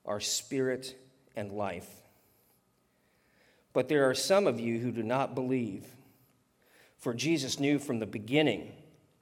are 0.04 0.20
spirit 0.20 0.96
and 1.34 1.52
life. 1.52 1.88
But 3.76 3.90
there 3.90 4.08
are 4.08 4.14
some 4.14 4.46
of 4.46 4.58
you 4.58 4.78
who 4.78 4.90
do 4.90 5.02
not 5.02 5.34
believe. 5.34 5.84
For 6.96 7.12
Jesus 7.12 7.60
knew 7.60 7.78
from 7.78 7.98
the 7.98 8.06
beginning 8.06 8.72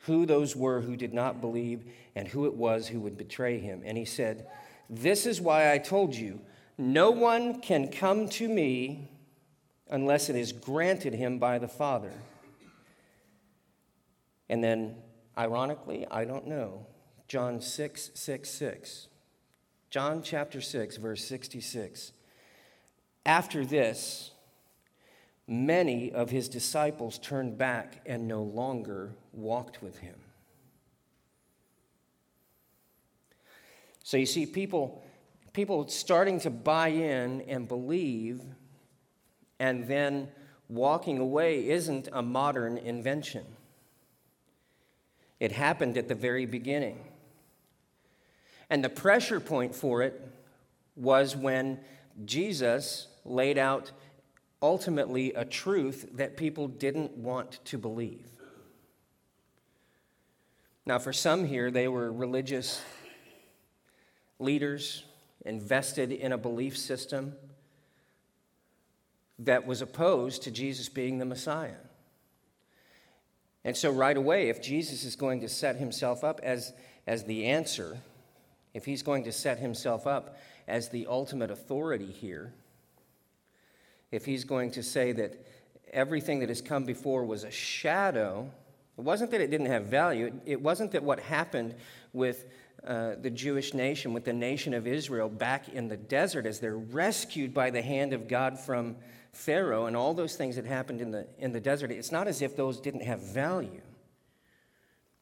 who 0.02 0.26
those 0.26 0.54
were 0.54 0.80
who 0.80 0.94
did 0.94 1.12
not 1.12 1.40
believe 1.40 1.82
and 2.14 2.28
who 2.28 2.46
it 2.46 2.54
was 2.54 2.86
who 2.86 3.00
would 3.00 3.18
betray 3.18 3.58
him. 3.58 3.82
And 3.84 3.98
he 3.98 4.04
said, 4.04 4.46
This 4.88 5.26
is 5.26 5.40
why 5.40 5.72
I 5.72 5.78
told 5.78 6.14
you, 6.14 6.40
no 6.78 7.10
one 7.10 7.62
can 7.62 7.90
come 7.90 8.28
to 8.28 8.48
me 8.48 9.10
unless 9.90 10.28
it 10.28 10.36
is 10.36 10.52
granted 10.52 11.14
him 11.14 11.40
by 11.40 11.58
the 11.58 11.66
Father. 11.66 12.12
And 14.48 14.62
then, 14.62 14.94
ironically, 15.36 16.06
I 16.08 16.24
don't 16.26 16.46
know, 16.46 16.86
John 17.26 17.60
6 17.60 18.12
6 18.14 18.50
6. 18.50 19.08
John 19.90 20.22
chapter 20.22 20.60
6, 20.60 20.96
verse 20.98 21.24
66. 21.24 22.12
After 23.26 23.66
this, 23.66 24.30
many 25.46 26.12
of 26.12 26.30
his 26.30 26.48
disciples 26.48 27.18
turned 27.18 27.58
back 27.58 28.00
and 28.06 28.26
no 28.26 28.42
longer 28.42 29.12
walked 29.32 29.82
with 29.82 29.98
him. 29.98 30.16
So 34.02 34.16
you 34.16 34.26
see, 34.26 34.46
people, 34.46 35.02
people 35.52 35.88
starting 35.88 36.40
to 36.40 36.50
buy 36.50 36.88
in 36.88 37.42
and 37.42 37.66
believe 37.66 38.42
and 39.58 39.86
then 39.86 40.28
walking 40.68 41.18
away 41.18 41.68
isn't 41.68 42.08
a 42.12 42.22
modern 42.22 42.78
invention. 42.78 43.44
It 45.40 45.52
happened 45.52 45.96
at 45.96 46.08
the 46.08 46.14
very 46.14 46.46
beginning. 46.46 46.98
And 48.70 48.82
the 48.82 48.88
pressure 48.88 49.40
point 49.40 49.74
for 49.74 50.02
it 50.02 50.20
was 50.96 51.36
when 51.36 51.80
Jesus 52.24 53.08
laid 53.24 53.58
out 53.58 53.90
ultimately 54.64 55.34
a 55.34 55.44
truth 55.44 56.08
that 56.14 56.38
people 56.38 56.68
didn't 56.68 57.14
want 57.18 57.62
to 57.66 57.76
believe. 57.76 58.26
Now, 60.86 60.98
for 60.98 61.12
some 61.12 61.44
here, 61.44 61.70
they 61.70 61.86
were 61.86 62.10
religious 62.10 62.82
leaders 64.38 65.04
invested 65.44 66.12
in 66.12 66.32
a 66.32 66.38
belief 66.38 66.78
system 66.78 67.34
that 69.38 69.66
was 69.66 69.82
opposed 69.82 70.44
to 70.44 70.50
Jesus 70.50 70.88
being 70.88 71.18
the 71.18 71.26
Messiah. 71.26 71.82
And 73.64 73.76
so, 73.76 73.90
right 73.90 74.16
away, 74.16 74.48
if 74.48 74.62
Jesus 74.62 75.04
is 75.04 75.14
going 75.14 75.42
to 75.42 75.48
set 75.48 75.76
himself 75.76 76.24
up 76.24 76.40
as, 76.42 76.72
as 77.06 77.24
the 77.24 77.44
answer, 77.44 77.98
if 78.72 78.86
he's 78.86 79.02
going 79.02 79.24
to 79.24 79.32
set 79.32 79.58
himself 79.58 80.06
up 80.06 80.38
as 80.66 80.88
the 80.88 81.06
ultimate 81.06 81.50
authority 81.50 82.10
here, 82.10 82.54
if 84.14 84.24
he's 84.24 84.44
going 84.44 84.70
to 84.72 84.82
say 84.82 85.12
that 85.12 85.44
everything 85.92 86.40
that 86.40 86.48
has 86.48 86.60
come 86.60 86.84
before 86.84 87.24
was 87.24 87.44
a 87.44 87.50
shadow, 87.50 88.50
it 88.96 89.02
wasn't 89.02 89.30
that 89.32 89.40
it 89.40 89.50
didn't 89.50 89.66
have 89.66 89.84
value, 89.84 90.32
it 90.46 90.60
wasn't 90.60 90.92
that 90.92 91.02
what 91.02 91.20
happened 91.20 91.74
with 92.12 92.46
uh, 92.86 93.14
the 93.20 93.30
Jewish 93.30 93.74
nation, 93.74 94.12
with 94.12 94.24
the 94.24 94.32
nation 94.32 94.74
of 94.74 94.86
Israel 94.86 95.28
back 95.28 95.68
in 95.68 95.88
the 95.88 95.96
desert 95.96 96.46
as 96.46 96.60
they're 96.60 96.76
rescued 96.76 97.54
by 97.54 97.70
the 97.70 97.82
hand 97.82 98.12
of 98.12 98.28
God 98.28 98.58
from 98.58 98.96
Pharaoh 99.32 99.86
and 99.86 99.96
all 99.96 100.14
those 100.14 100.36
things 100.36 100.56
that 100.56 100.66
happened 100.66 101.00
in 101.00 101.10
the, 101.10 101.26
in 101.38 101.52
the 101.52 101.60
desert, 101.60 101.90
it's 101.90 102.12
not 102.12 102.28
as 102.28 102.42
if 102.42 102.56
those 102.56 102.80
didn't 102.80 103.02
have 103.02 103.20
value. 103.20 103.80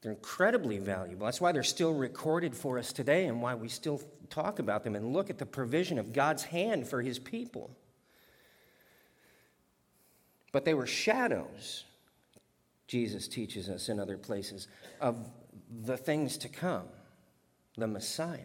They're 0.02 0.12
incredibly 0.12 0.78
valuable. 0.78 1.26
That's 1.26 1.40
why 1.40 1.52
they're 1.52 1.62
still 1.62 1.94
recorded 1.94 2.54
for 2.56 2.78
us 2.78 2.92
today 2.92 3.26
and 3.26 3.40
why 3.40 3.54
we 3.54 3.68
still 3.68 4.02
talk 4.28 4.58
about 4.58 4.82
them 4.82 4.96
and 4.96 5.12
look 5.12 5.30
at 5.30 5.38
the 5.38 5.46
provision 5.46 5.98
of 5.98 6.12
God's 6.12 6.42
hand 6.42 6.88
for 6.88 7.00
his 7.00 7.18
people. 7.18 7.70
But 10.52 10.64
they 10.64 10.74
were 10.74 10.86
shadows, 10.86 11.84
Jesus 12.86 13.26
teaches 13.26 13.68
us 13.68 13.88
in 13.88 13.98
other 13.98 14.18
places, 14.18 14.68
of 15.00 15.16
the 15.84 15.96
things 15.96 16.36
to 16.38 16.48
come, 16.48 16.86
the 17.76 17.86
Messiah. 17.86 18.38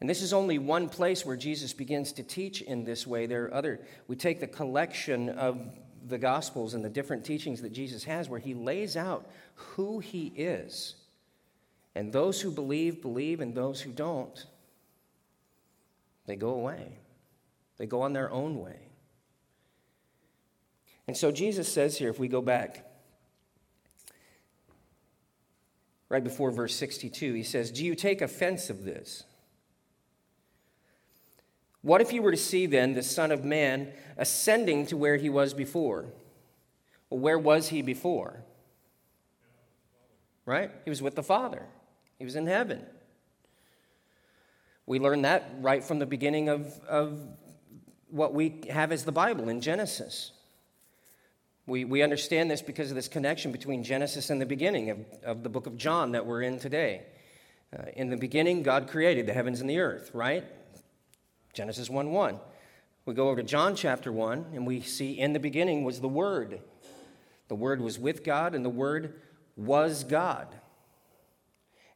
And 0.00 0.08
this 0.08 0.22
is 0.22 0.32
only 0.32 0.58
one 0.58 0.88
place 0.88 1.24
where 1.24 1.36
Jesus 1.36 1.72
begins 1.72 2.12
to 2.12 2.22
teach 2.22 2.62
in 2.62 2.84
this 2.84 3.06
way. 3.06 3.26
There 3.26 3.46
are 3.46 3.54
other, 3.54 3.80
we 4.06 4.14
take 4.14 4.40
the 4.40 4.46
collection 4.46 5.30
of 5.30 5.76
the 6.06 6.18
Gospels 6.18 6.74
and 6.74 6.84
the 6.84 6.88
different 6.88 7.24
teachings 7.24 7.62
that 7.62 7.72
Jesus 7.72 8.04
has 8.04 8.28
where 8.28 8.38
he 8.38 8.54
lays 8.54 8.96
out 8.96 9.28
who 9.54 9.98
he 9.98 10.26
is. 10.36 10.94
And 11.94 12.12
those 12.12 12.40
who 12.40 12.50
believe, 12.50 13.00
believe, 13.00 13.40
and 13.40 13.54
those 13.54 13.80
who 13.80 13.90
don't, 13.90 14.46
they 16.26 16.36
go 16.36 16.50
away. 16.50 16.98
They 17.78 17.86
go 17.86 18.02
on 18.02 18.12
their 18.12 18.30
own 18.30 18.60
way. 18.60 18.85
And 21.06 21.16
so 21.16 21.30
Jesus 21.30 21.72
says 21.72 21.98
here, 21.98 22.10
if 22.10 22.18
we 22.18 22.28
go 22.28 22.42
back 22.42 22.84
right 26.08 26.22
before 26.22 26.50
verse 26.50 26.74
62, 26.74 27.34
he 27.34 27.42
says, 27.42 27.70
Do 27.70 27.84
you 27.84 27.94
take 27.94 28.20
offense 28.20 28.70
of 28.70 28.84
this? 28.84 29.24
What 31.82 32.00
if 32.00 32.12
you 32.12 32.20
were 32.22 32.32
to 32.32 32.36
see 32.36 32.66
then 32.66 32.94
the 32.94 33.02
Son 33.02 33.30
of 33.30 33.44
Man 33.44 33.92
ascending 34.16 34.86
to 34.86 34.96
where 34.96 35.16
he 35.16 35.30
was 35.30 35.54
before? 35.54 36.06
Well, 37.10 37.20
where 37.20 37.38
was 37.38 37.68
he 37.68 37.82
before? 37.82 38.42
Right? 40.44 40.72
He 40.84 40.90
was 40.90 41.00
with 41.00 41.14
the 41.14 41.22
Father, 41.22 41.66
he 42.18 42.24
was 42.24 42.34
in 42.34 42.46
heaven. 42.46 42.84
We 44.86 45.00
learn 45.00 45.22
that 45.22 45.50
right 45.60 45.82
from 45.82 45.98
the 45.98 46.06
beginning 46.06 46.48
of, 46.48 46.78
of 46.88 47.20
what 48.08 48.34
we 48.34 48.62
have 48.70 48.92
as 48.92 49.04
the 49.04 49.12
Bible 49.12 49.48
in 49.48 49.60
Genesis. 49.60 50.30
We, 51.66 51.84
we 51.84 52.02
understand 52.02 52.50
this 52.50 52.62
because 52.62 52.90
of 52.90 52.94
this 52.94 53.08
connection 53.08 53.50
between 53.50 53.82
Genesis 53.82 54.30
and 54.30 54.40
the 54.40 54.46
beginning 54.46 54.90
of, 54.90 54.98
of 55.24 55.42
the 55.42 55.48
book 55.48 55.66
of 55.66 55.76
John 55.76 56.12
that 56.12 56.24
we're 56.24 56.42
in 56.42 56.60
today. 56.60 57.02
Uh, 57.76 57.82
in 57.96 58.08
the 58.08 58.16
beginning, 58.16 58.62
God 58.62 58.88
created 58.88 59.26
the 59.26 59.32
heavens 59.32 59.60
and 59.60 59.68
the 59.68 59.80
earth, 59.80 60.10
right? 60.14 60.44
Genesis 61.52 61.90
1 61.90 62.12
1. 62.12 62.38
We 63.04 63.14
go 63.14 63.28
over 63.28 63.36
to 63.36 63.42
John 63.42 63.74
chapter 63.74 64.12
1, 64.12 64.46
and 64.54 64.66
we 64.66 64.80
see 64.80 65.12
in 65.18 65.32
the 65.32 65.40
beginning 65.40 65.82
was 65.82 66.00
the 66.00 66.08
Word. 66.08 66.60
The 67.48 67.54
Word 67.54 67.80
was 67.80 67.98
with 67.98 68.22
God, 68.22 68.54
and 68.54 68.64
the 68.64 68.70
Word 68.70 69.20
was 69.56 70.04
God. 70.04 70.48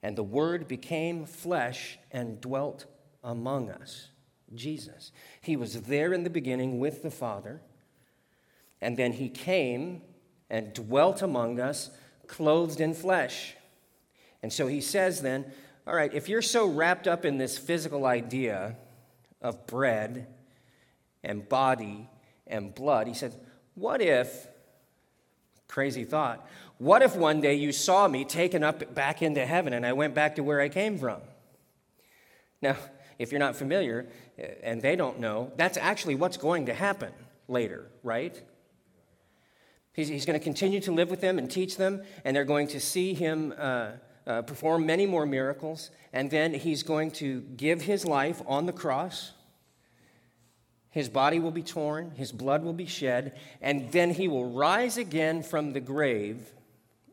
And 0.02 0.16
the 0.16 0.24
Word 0.24 0.66
became 0.66 1.26
flesh 1.26 1.98
and 2.10 2.40
dwelt 2.40 2.86
among 3.22 3.70
us. 3.70 4.08
Jesus. 4.54 5.12
He 5.40 5.56
was 5.56 5.82
there 5.82 6.12
in 6.12 6.24
the 6.24 6.30
beginning 6.30 6.80
with 6.80 7.02
the 7.02 7.10
Father, 7.10 7.60
and 8.80 8.96
then 8.96 9.12
He 9.12 9.28
came 9.28 10.02
and 10.48 10.72
dwelt 10.72 11.22
among 11.22 11.60
us, 11.60 11.90
clothed 12.26 12.80
in 12.80 12.94
flesh. 12.94 13.54
And 14.42 14.52
so 14.52 14.66
He 14.66 14.80
says 14.80 15.22
then, 15.22 15.50
all 15.86 15.94
right, 15.94 16.12
if 16.12 16.28
you're 16.28 16.42
so 16.42 16.66
wrapped 16.66 17.08
up 17.08 17.24
in 17.24 17.38
this 17.38 17.58
physical 17.58 18.06
idea, 18.06 18.76
of 19.42 19.66
bread 19.66 20.26
and 21.22 21.48
body 21.48 22.08
and 22.46 22.74
blood. 22.74 23.06
He 23.06 23.14
said, 23.14 23.34
What 23.74 24.00
if, 24.00 24.46
crazy 25.68 26.04
thought, 26.04 26.46
what 26.78 27.02
if 27.02 27.14
one 27.14 27.40
day 27.40 27.54
you 27.54 27.72
saw 27.72 28.08
me 28.08 28.24
taken 28.24 28.64
up 28.64 28.94
back 28.94 29.22
into 29.22 29.44
heaven 29.44 29.72
and 29.72 29.84
I 29.84 29.92
went 29.92 30.14
back 30.14 30.36
to 30.36 30.42
where 30.42 30.60
I 30.60 30.68
came 30.68 30.98
from? 30.98 31.20
Now, 32.62 32.76
if 33.18 33.32
you're 33.32 33.38
not 33.38 33.56
familiar 33.56 34.06
eh, 34.38 34.54
and 34.62 34.80
they 34.80 34.96
don't 34.96 35.20
know, 35.20 35.52
that's 35.56 35.76
actually 35.76 36.14
what's 36.14 36.36
going 36.36 36.66
to 36.66 36.74
happen 36.74 37.12
later, 37.48 37.86
right? 38.02 38.40
He's, 39.92 40.08
he's 40.08 40.24
going 40.24 40.38
to 40.38 40.42
continue 40.42 40.80
to 40.80 40.92
live 40.92 41.10
with 41.10 41.20
them 41.20 41.38
and 41.38 41.50
teach 41.50 41.76
them, 41.76 42.02
and 42.24 42.34
they're 42.34 42.44
going 42.44 42.68
to 42.68 42.80
see 42.80 43.14
him 43.14 43.52
uh, 43.58 43.92
uh, 44.26 44.42
perform 44.42 44.86
many 44.86 45.06
more 45.06 45.26
miracles, 45.26 45.90
and 46.12 46.30
then 46.30 46.54
he's 46.54 46.82
going 46.82 47.10
to 47.12 47.40
give 47.40 47.82
his 47.82 48.04
life 48.04 48.40
on 48.46 48.66
the 48.66 48.72
cross. 48.72 49.32
His 50.90 51.08
body 51.08 51.38
will 51.38 51.50
be 51.50 51.62
torn, 51.62 52.12
his 52.16 52.32
blood 52.32 52.64
will 52.64 52.72
be 52.72 52.86
shed, 52.86 53.38
and 53.60 53.90
then 53.92 54.10
he 54.10 54.28
will 54.28 54.50
rise 54.50 54.96
again 54.96 55.42
from 55.42 55.72
the 55.72 55.80
grave. 55.80 56.52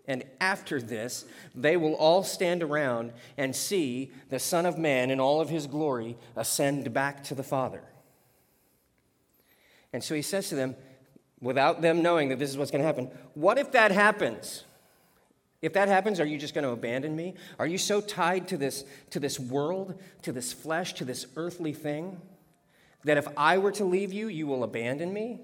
And 0.07 0.23
after 0.39 0.81
this, 0.81 1.25
they 1.53 1.75
will 1.75 1.93
all 1.93 2.23
stand 2.23 2.63
around 2.63 3.11
and 3.37 3.55
see 3.55 4.11
the 4.29 4.39
Son 4.39 4.65
of 4.65 4.77
Man 4.77 5.11
in 5.11 5.19
all 5.19 5.41
of 5.41 5.49
his 5.49 5.67
glory 5.67 6.17
ascend 6.35 6.93
back 6.93 7.23
to 7.25 7.35
the 7.35 7.43
Father. 7.43 7.83
And 9.91 10.03
so 10.03 10.15
he 10.15 10.21
says 10.21 10.49
to 10.49 10.55
them, 10.55 10.75
without 11.41 11.81
them 11.81 12.01
knowing 12.01 12.29
that 12.29 12.39
this 12.39 12.49
is 12.49 12.57
what's 12.57 12.71
going 12.71 12.81
to 12.81 12.87
happen, 12.87 13.09
what 13.33 13.57
if 13.57 13.71
that 13.71 13.91
happens? 13.91 14.63
If 15.61 15.73
that 15.73 15.87
happens, 15.87 16.19
are 16.19 16.25
you 16.25 16.37
just 16.37 16.53
going 16.53 16.63
to 16.63 16.71
abandon 16.71 17.15
me? 17.15 17.33
Are 17.57 17.65
you 17.65 17.77
so 17.77 17.99
tied 17.99 18.47
to 18.49 18.57
this, 18.57 18.85
to 19.09 19.19
this 19.19 19.39
world, 19.39 19.99
to 20.21 20.31
this 20.31 20.53
flesh, 20.53 20.93
to 20.95 21.05
this 21.05 21.25
earthly 21.35 21.73
thing, 21.73 22.21
that 23.03 23.17
if 23.17 23.27
I 23.35 23.57
were 23.57 23.71
to 23.73 23.85
leave 23.85 24.13
you, 24.13 24.27
you 24.27 24.45
will 24.45 24.63
abandon 24.63 25.13
me? 25.13 25.39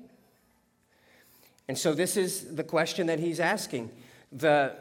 And 1.68 1.78
so, 1.78 1.94
this 1.94 2.18
is 2.18 2.56
the 2.56 2.64
question 2.64 3.08
that 3.08 3.20
he's 3.20 3.40
asking. 3.40 3.90
The, 4.32 4.76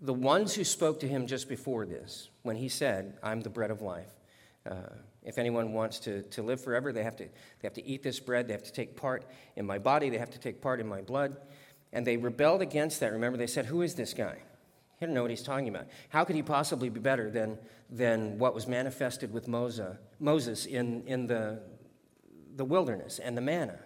the 0.00 0.14
ones 0.14 0.54
who 0.54 0.64
spoke 0.64 1.00
to 1.00 1.08
him 1.08 1.26
just 1.26 1.48
before 1.48 1.84
this, 1.84 2.30
when 2.42 2.56
he 2.56 2.68
said, 2.68 3.18
I'm 3.22 3.40
the 3.40 3.50
bread 3.50 3.70
of 3.70 3.82
life, 3.82 4.12
uh, 4.68 4.94
if 5.22 5.36
anyone 5.36 5.72
wants 5.72 5.98
to, 6.00 6.22
to 6.22 6.42
live 6.42 6.62
forever, 6.62 6.92
they 6.92 7.02
have 7.02 7.16
to, 7.16 7.24
they 7.24 7.64
have 7.64 7.74
to 7.74 7.84
eat 7.84 8.02
this 8.02 8.18
bread, 8.20 8.48
they 8.48 8.52
have 8.52 8.62
to 8.62 8.72
take 8.72 8.96
part 8.96 9.24
in 9.56 9.66
my 9.66 9.78
body, 9.78 10.08
they 10.08 10.18
have 10.18 10.30
to 10.30 10.38
take 10.38 10.62
part 10.62 10.80
in 10.80 10.86
my 10.86 11.02
blood. 11.02 11.36
And 11.92 12.06
they 12.06 12.16
rebelled 12.16 12.62
against 12.62 13.00
that. 13.00 13.12
Remember, 13.12 13.36
they 13.36 13.46
said, 13.46 13.66
Who 13.66 13.82
is 13.82 13.94
this 13.94 14.14
guy? 14.14 14.36
He 14.98 15.06
didn't 15.06 15.14
know 15.14 15.22
what 15.22 15.30
he's 15.30 15.42
talking 15.42 15.68
about. 15.68 15.86
How 16.08 16.24
could 16.24 16.36
he 16.36 16.42
possibly 16.42 16.88
be 16.88 17.00
better 17.00 17.30
than, 17.30 17.58
than 17.90 18.38
what 18.38 18.54
was 18.54 18.66
manifested 18.66 19.32
with 19.32 19.48
Moses, 19.48 19.96
Moses 20.18 20.66
in, 20.66 21.02
in 21.06 21.26
the, 21.26 21.60
the 22.56 22.64
wilderness 22.64 23.18
and 23.18 23.36
the 23.36 23.40
manna? 23.40 23.78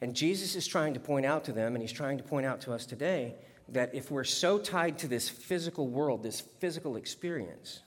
And 0.00 0.14
Jesus 0.14 0.56
is 0.56 0.66
trying 0.66 0.94
to 0.94 1.00
point 1.00 1.26
out 1.26 1.44
to 1.44 1.52
them, 1.52 1.74
and 1.74 1.82
he's 1.82 1.92
trying 1.92 2.18
to 2.18 2.24
point 2.24 2.46
out 2.46 2.60
to 2.62 2.72
us 2.72 2.86
today, 2.86 3.36
that 3.72 3.94
if 3.94 4.10
we're 4.10 4.24
so 4.24 4.58
tied 4.58 4.98
to 4.98 5.08
this 5.08 5.28
physical 5.28 5.88
world, 5.88 6.22
this 6.22 6.40
physical 6.40 6.96
experience, 6.96 7.80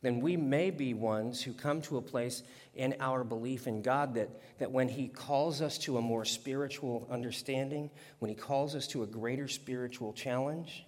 then 0.00 0.20
we 0.20 0.36
may 0.36 0.70
be 0.70 0.94
ones 0.94 1.42
who 1.42 1.52
come 1.52 1.82
to 1.82 1.96
a 1.96 2.02
place 2.02 2.42
in 2.74 2.94
our 3.00 3.24
belief 3.24 3.66
in 3.66 3.82
God 3.82 4.14
that, 4.14 4.28
that 4.58 4.70
when 4.70 4.88
He 4.88 5.08
calls 5.08 5.60
us 5.60 5.76
to 5.78 5.98
a 5.98 6.02
more 6.02 6.24
spiritual 6.24 7.08
understanding, 7.10 7.90
when 8.20 8.28
He 8.28 8.36
calls 8.36 8.76
us 8.76 8.86
to 8.88 9.02
a 9.02 9.06
greater 9.06 9.48
spiritual 9.48 10.12
challenge, 10.12 10.86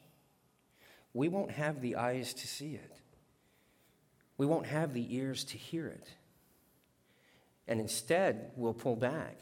we 1.13 1.29
won't 1.29 1.51
have 1.51 1.81
the 1.81 1.97
eyes 1.97 2.33
to 2.35 2.47
see 2.47 2.75
it. 2.75 3.01
We 4.37 4.47
won't 4.47 4.67
have 4.67 4.95
the 4.95 5.15
ears 5.15 5.45
to 5.45 5.59
hear 5.59 5.89
it. 5.89 6.09
And 7.67 7.81
instead, 7.81 8.53
we'll 8.57 8.75
pull 8.75 8.97
back. 8.97 9.37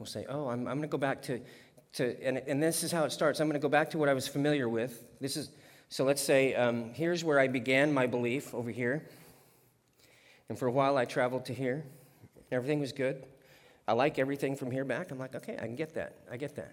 We'll 0.00 0.06
say, 0.06 0.24
oh, 0.30 0.48
I'm, 0.48 0.60
I'm 0.60 0.78
going 0.78 0.80
to 0.80 0.88
go 0.88 0.96
back 0.96 1.20
to, 1.24 1.40
to 1.92 2.16
and, 2.24 2.38
and 2.38 2.62
this 2.62 2.82
is 2.82 2.90
how 2.90 3.04
it 3.04 3.12
starts. 3.12 3.38
I'm 3.38 3.48
going 3.48 3.60
to 3.60 3.62
go 3.62 3.68
back 3.68 3.90
to 3.90 3.98
what 3.98 4.08
I 4.08 4.14
was 4.14 4.26
familiar 4.26 4.66
with. 4.66 5.04
This 5.20 5.36
is, 5.36 5.50
so 5.90 6.04
let's 6.04 6.22
say, 6.22 6.54
um, 6.54 6.94
here's 6.94 7.22
where 7.22 7.38
I 7.38 7.48
began 7.48 7.92
my 7.92 8.06
belief 8.06 8.54
over 8.54 8.70
here. 8.70 9.06
And 10.48 10.58
for 10.58 10.66
a 10.66 10.72
while, 10.72 10.96
I 10.96 11.04
traveled 11.04 11.44
to 11.44 11.54
here. 11.54 11.84
Everything 12.50 12.80
was 12.80 12.92
good. 12.92 13.26
I 13.86 13.92
like 13.92 14.18
everything 14.18 14.56
from 14.56 14.70
here 14.70 14.86
back. 14.86 15.10
I'm 15.10 15.18
like, 15.18 15.34
okay, 15.34 15.58
I 15.58 15.66
can 15.66 15.76
get 15.76 15.92
that. 15.96 16.16
I 16.32 16.38
get 16.38 16.56
that. 16.56 16.72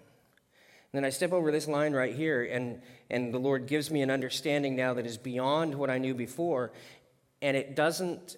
And 0.94 0.94
then 0.94 1.04
I 1.04 1.10
step 1.10 1.34
over 1.34 1.52
this 1.52 1.68
line 1.68 1.92
right 1.92 2.16
here, 2.16 2.46
and, 2.46 2.82
and 3.10 3.34
the 3.34 3.40
Lord 3.40 3.68
gives 3.68 3.92
me 3.92 4.04
an 4.04 4.10
understanding 4.10 4.78
now 4.78 4.94
that 4.94 5.06
is 5.06 5.18
beyond 5.18 5.76
what 5.76 5.90
I 5.90 5.98
knew 5.98 6.14
before, 6.14 6.72
and 7.42 7.58
it 7.58 7.76
doesn't 7.76 8.38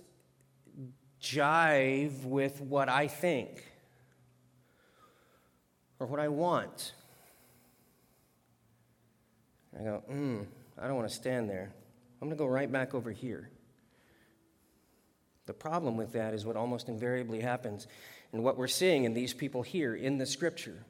jive 1.21 2.23
with 2.23 2.59
what 2.59 2.89
I 2.89 3.07
think 3.07 3.68
or 5.99 6.07
what 6.07 6.19
I 6.19 6.27
want. 6.27 6.93
I 9.77 9.83
go, 9.83 10.03
hmm, 10.07 10.41
I 10.77 10.87
don't 10.87 10.95
want 10.95 11.09
to 11.09 11.15
stand 11.15 11.49
there. 11.49 11.71
I'm 12.21 12.27
going 12.27 12.37
to 12.37 12.41
go 12.41 12.47
right 12.47 12.71
back 12.71 12.93
over 12.93 13.11
here. 13.11 13.49
The 15.45 15.53
problem 15.53 15.97
with 15.97 16.13
that 16.13 16.33
is 16.33 16.45
what 16.45 16.55
almost 16.55 16.89
invariably 16.89 17.41
happens, 17.41 17.87
and 18.33 18.43
what 18.43 18.57
we're 18.57 18.67
seeing 18.67 19.03
in 19.03 19.13
these 19.13 19.33
people 19.33 19.61
here 19.61 19.95
in 19.95 20.17
the 20.17 20.25
scripture 20.25 20.85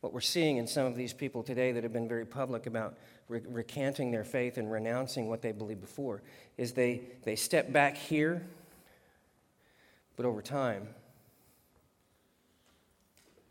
what 0.00 0.14
we're 0.14 0.20
seeing 0.20 0.56
in 0.56 0.66
some 0.66 0.86
of 0.86 0.96
these 0.96 1.12
people 1.12 1.42
today 1.42 1.72
that 1.72 1.82
have 1.82 1.92
been 1.92 2.08
very 2.08 2.24
public 2.24 2.66
about 2.66 2.96
re- 3.28 3.42
recanting 3.46 4.10
their 4.10 4.24
faith 4.24 4.56
and 4.56 4.70
renouncing 4.72 5.28
what 5.28 5.42
they 5.42 5.52
believed 5.52 5.80
before 5.80 6.22
is 6.56 6.72
they, 6.72 7.02
they 7.24 7.36
step 7.36 7.70
back 7.72 7.96
here, 7.96 8.46
but 10.16 10.24
over 10.24 10.40
time, 10.40 10.88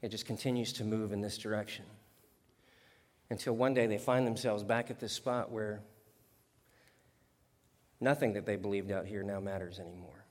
it 0.01 0.09
just 0.09 0.25
continues 0.25 0.73
to 0.73 0.83
move 0.83 1.11
in 1.11 1.21
this 1.21 1.37
direction 1.37 1.85
until 3.29 3.53
one 3.53 3.73
day 3.73 3.85
they 3.85 3.97
find 3.97 4.25
themselves 4.25 4.63
back 4.63 4.89
at 4.89 4.99
this 4.99 5.13
spot 5.13 5.51
where 5.51 5.81
nothing 7.99 8.33
that 8.33 8.45
they 8.45 8.55
believed 8.55 8.91
out 8.91 9.05
here 9.05 9.23
now 9.23 9.39
matters 9.39 9.79
anymore. 9.79 10.25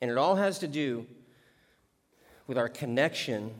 And 0.00 0.10
it 0.10 0.18
all 0.18 0.36
has 0.36 0.58
to 0.58 0.68
do 0.68 1.06
with 2.46 2.58
our 2.58 2.68
connection 2.68 3.54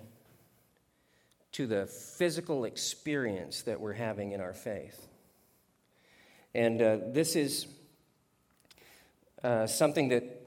to 1.53 1.67
the 1.67 1.87
physical 1.87 2.65
experience 2.65 3.63
that 3.63 3.81
we're 3.81 3.93
having 3.93 4.33
in 4.33 4.41
our 4.41 4.53
faith. 4.53 5.07
And 6.55 6.83
uh, 6.83 6.99
this 7.07 7.37
is 7.37 7.67
uh, 9.43 9.67
something 9.67 10.09
that, 10.09 10.44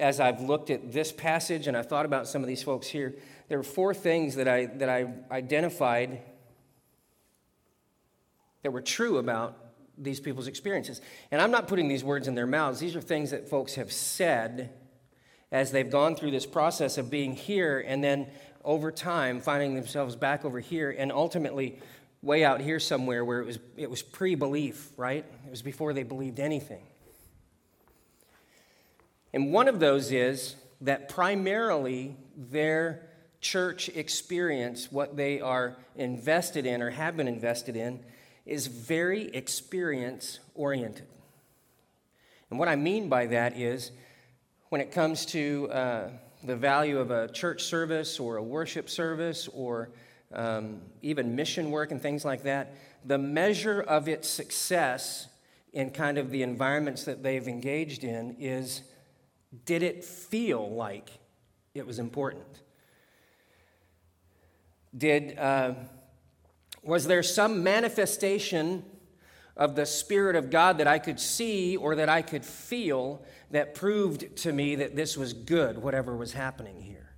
as 0.00 0.18
I've 0.18 0.40
looked 0.40 0.70
at 0.70 0.92
this 0.92 1.12
passage 1.12 1.66
and 1.66 1.76
I 1.76 1.82
thought 1.82 2.06
about 2.06 2.26
some 2.26 2.42
of 2.42 2.48
these 2.48 2.62
folks 2.62 2.86
here, 2.86 3.14
there 3.48 3.58
are 3.58 3.64
four 3.64 3.94
things 3.94 4.36
that 4.36 4.48
I, 4.48 4.66
that 4.66 4.88
I 4.88 5.12
identified 5.30 6.22
that 8.62 8.72
were 8.72 8.82
true 8.82 9.18
about 9.18 9.56
these 9.96 10.18
people's 10.18 10.46
experiences. 10.46 11.00
And 11.30 11.40
I'm 11.40 11.50
not 11.50 11.68
putting 11.68 11.88
these 11.88 12.02
words 12.02 12.26
in 12.26 12.34
their 12.34 12.46
mouths, 12.46 12.80
these 12.80 12.96
are 12.96 13.00
things 13.00 13.30
that 13.30 13.48
folks 13.48 13.74
have 13.74 13.92
said 13.92 14.72
as 15.52 15.72
they've 15.72 15.90
gone 15.90 16.16
through 16.16 16.30
this 16.30 16.46
process 16.46 16.96
of 16.96 17.10
being 17.10 17.34
here 17.34 17.84
and 17.86 18.02
then 18.02 18.28
over 18.64 18.90
time 18.92 19.40
finding 19.40 19.74
themselves 19.74 20.16
back 20.16 20.44
over 20.44 20.60
here 20.60 20.94
and 20.96 21.10
ultimately 21.10 21.80
way 22.22 22.44
out 22.44 22.60
here 22.60 22.78
somewhere 22.78 23.24
where 23.24 23.40
it 23.40 23.46
was, 23.46 23.58
it 23.76 23.90
was 23.90 24.02
pre 24.02 24.34
belief, 24.34 24.90
right? 24.96 25.24
It 25.46 25.50
was 25.50 25.62
before 25.62 25.92
they 25.92 26.02
believed 26.02 26.38
anything. 26.38 26.84
And 29.32 29.52
one 29.52 29.68
of 29.68 29.80
those 29.80 30.12
is 30.12 30.56
that 30.80 31.08
primarily 31.08 32.16
their 32.36 33.08
church 33.40 33.88
experience, 33.90 34.90
what 34.90 35.16
they 35.16 35.40
are 35.40 35.76
invested 35.96 36.66
in 36.66 36.82
or 36.82 36.90
have 36.90 37.16
been 37.16 37.28
invested 37.28 37.76
in, 37.76 38.00
is 38.44 38.66
very 38.66 39.28
experience 39.28 40.40
oriented. 40.54 41.06
And 42.50 42.58
what 42.58 42.68
I 42.68 42.76
mean 42.76 43.08
by 43.08 43.26
that 43.26 43.56
is 43.56 43.92
when 44.70 44.80
it 44.80 44.90
comes 44.90 45.24
to 45.26 45.68
uh, 45.70 46.08
the 46.42 46.56
value 46.56 46.98
of 46.98 47.10
a 47.10 47.28
church 47.28 47.64
service 47.64 48.18
or 48.18 48.36
a 48.36 48.42
worship 48.42 48.90
service 48.90 49.48
or 49.48 49.90
um, 50.32 50.80
even 51.02 51.34
mission 51.36 51.70
work 51.70 51.90
and 51.90 52.00
things 52.00 52.24
like 52.24 52.42
that, 52.44 52.74
the 53.04 53.18
measure 53.18 53.80
of 53.80 54.08
its 54.08 54.28
success 54.28 55.28
in 55.72 55.90
kind 55.90 56.18
of 56.18 56.30
the 56.30 56.42
environments 56.42 57.04
that 57.04 57.22
they've 57.22 57.46
engaged 57.46 58.04
in 58.04 58.36
is 58.38 58.82
did 59.64 59.82
it 59.82 60.04
feel 60.04 60.70
like 60.70 61.10
it 61.74 61.86
was 61.86 61.98
important? 61.98 62.60
Did, 64.96 65.38
uh, 65.38 65.74
was 66.82 67.06
there 67.06 67.22
some 67.22 67.62
manifestation 67.62 68.84
of 69.60 69.76
the 69.76 69.84
Spirit 69.84 70.36
of 70.36 70.50
God 70.50 70.78
that 70.78 70.86
I 70.86 70.98
could 70.98 71.20
see 71.20 71.76
or 71.76 71.96
that 71.96 72.08
I 72.08 72.22
could 72.22 72.44
feel 72.44 73.22
that 73.50 73.74
proved 73.74 74.36
to 74.38 74.52
me 74.52 74.76
that 74.76 74.96
this 74.96 75.16
was 75.16 75.34
good, 75.34 75.76
whatever 75.78 76.16
was 76.16 76.32
happening 76.32 76.80
here. 76.80 77.10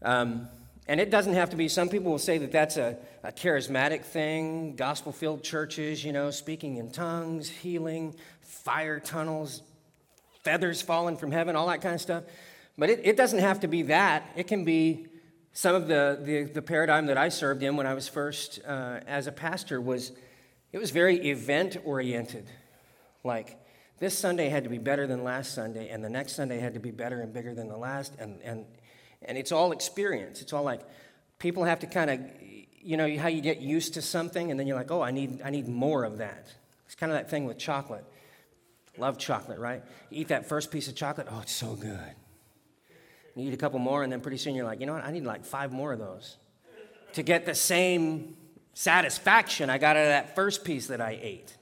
Um, 0.00 0.48
and 0.86 1.00
it 1.00 1.10
doesn't 1.10 1.34
have 1.34 1.50
to 1.50 1.56
be, 1.56 1.68
some 1.68 1.88
people 1.88 2.12
will 2.12 2.18
say 2.18 2.38
that 2.38 2.52
that's 2.52 2.76
a, 2.76 2.96
a 3.24 3.32
charismatic 3.32 4.04
thing, 4.04 4.76
gospel 4.76 5.12
filled 5.12 5.42
churches, 5.42 6.04
you 6.04 6.12
know, 6.12 6.30
speaking 6.30 6.76
in 6.76 6.90
tongues, 6.90 7.48
healing, 7.48 8.14
fire 8.40 9.00
tunnels, 9.00 9.62
feathers 10.48 10.80
falling 10.80 11.18
from 11.18 11.30
heaven, 11.30 11.56
all 11.56 11.66
that 11.66 11.82
kind 11.82 11.94
of 11.94 12.00
stuff. 12.00 12.24
But 12.78 12.88
it, 12.88 13.00
it 13.04 13.16
doesn't 13.18 13.40
have 13.40 13.60
to 13.60 13.68
be 13.68 13.82
that. 13.82 14.30
It 14.34 14.46
can 14.46 14.64
be 14.64 15.06
some 15.52 15.74
of 15.74 15.88
the, 15.88 16.18
the, 16.22 16.44
the 16.44 16.62
paradigm 16.62 17.06
that 17.06 17.18
I 17.18 17.28
served 17.28 17.62
in 17.62 17.76
when 17.76 17.86
I 17.86 17.92
was 17.92 18.08
first 18.08 18.60
uh, 18.66 19.00
as 19.06 19.26
a 19.26 19.32
pastor 19.32 19.78
was 19.78 20.12
it 20.72 20.78
was 20.78 20.90
very 20.90 21.28
event 21.28 21.76
oriented. 21.84 22.46
Like, 23.24 23.58
this 23.98 24.16
Sunday 24.16 24.48
had 24.48 24.64
to 24.64 24.70
be 24.70 24.78
better 24.78 25.06
than 25.06 25.22
last 25.22 25.54
Sunday, 25.54 25.90
and 25.90 26.02
the 26.02 26.08
next 26.08 26.34
Sunday 26.34 26.60
had 26.60 26.72
to 26.74 26.80
be 26.80 26.92
better 26.92 27.20
and 27.20 27.30
bigger 27.30 27.54
than 27.54 27.68
the 27.68 27.76
last. 27.76 28.14
And, 28.18 28.40
and, 28.42 28.64
and 29.20 29.36
it's 29.36 29.52
all 29.52 29.72
experience. 29.72 30.40
It's 30.40 30.54
all 30.54 30.62
like 30.62 30.80
people 31.38 31.64
have 31.64 31.80
to 31.80 31.86
kind 31.86 32.10
of, 32.10 32.20
you 32.80 32.96
know, 32.96 33.18
how 33.18 33.28
you 33.28 33.42
get 33.42 33.60
used 33.60 33.94
to 33.94 34.02
something, 34.02 34.50
and 34.50 34.58
then 34.58 34.66
you're 34.66 34.78
like, 34.78 34.90
oh, 34.90 35.02
I 35.02 35.10
need, 35.10 35.42
I 35.44 35.50
need 35.50 35.68
more 35.68 36.04
of 36.04 36.18
that. 36.18 36.46
It's 36.86 36.94
kind 36.94 37.12
of 37.12 37.18
that 37.18 37.28
thing 37.28 37.44
with 37.44 37.58
chocolate. 37.58 38.04
Love 38.98 39.18
chocolate, 39.18 39.58
right? 39.58 39.82
You 40.10 40.22
eat 40.22 40.28
that 40.28 40.48
first 40.48 40.70
piece 40.70 40.88
of 40.88 40.94
chocolate, 40.94 41.28
oh, 41.30 41.40
it's 41.40 41.52
so 41.52 41.74
good. 41.74 42.14
You 43.36 43.48
eat 43.48 43.54
a 43.54 43.58
couple 43.58 43.78
more, 43.78 44.02
and 44.02 44.12
then 44.12 44.20
pretty 44.20 44.38
soon 44.38 44.54
you're 44.54 44.64
like, 44.64 44.80
you 44.80 44.86
know 44.86 44.94
what? 44.94 45.04
I 45.04 45.12
need 45.12 45.24
like 45.24 45.44
five 45.44 45.72
more 45.72 45.92
of 45.92 45.98
those 45.98 46.36
to 47.12 47.22
get 47.22 47.46
the 47.46 47.54
same 47.54 48.36
satisfaction 48.74 49.70
I 49.70 49.78
got 49.78 49.96
out 49.96 50.02
of 50.02 50.08
that 50.08 50.34
first 50.34 50.64
piece 50.64 50.88
that 50.88 51.00
I 51.00 51.18
ate. 51.20 51.56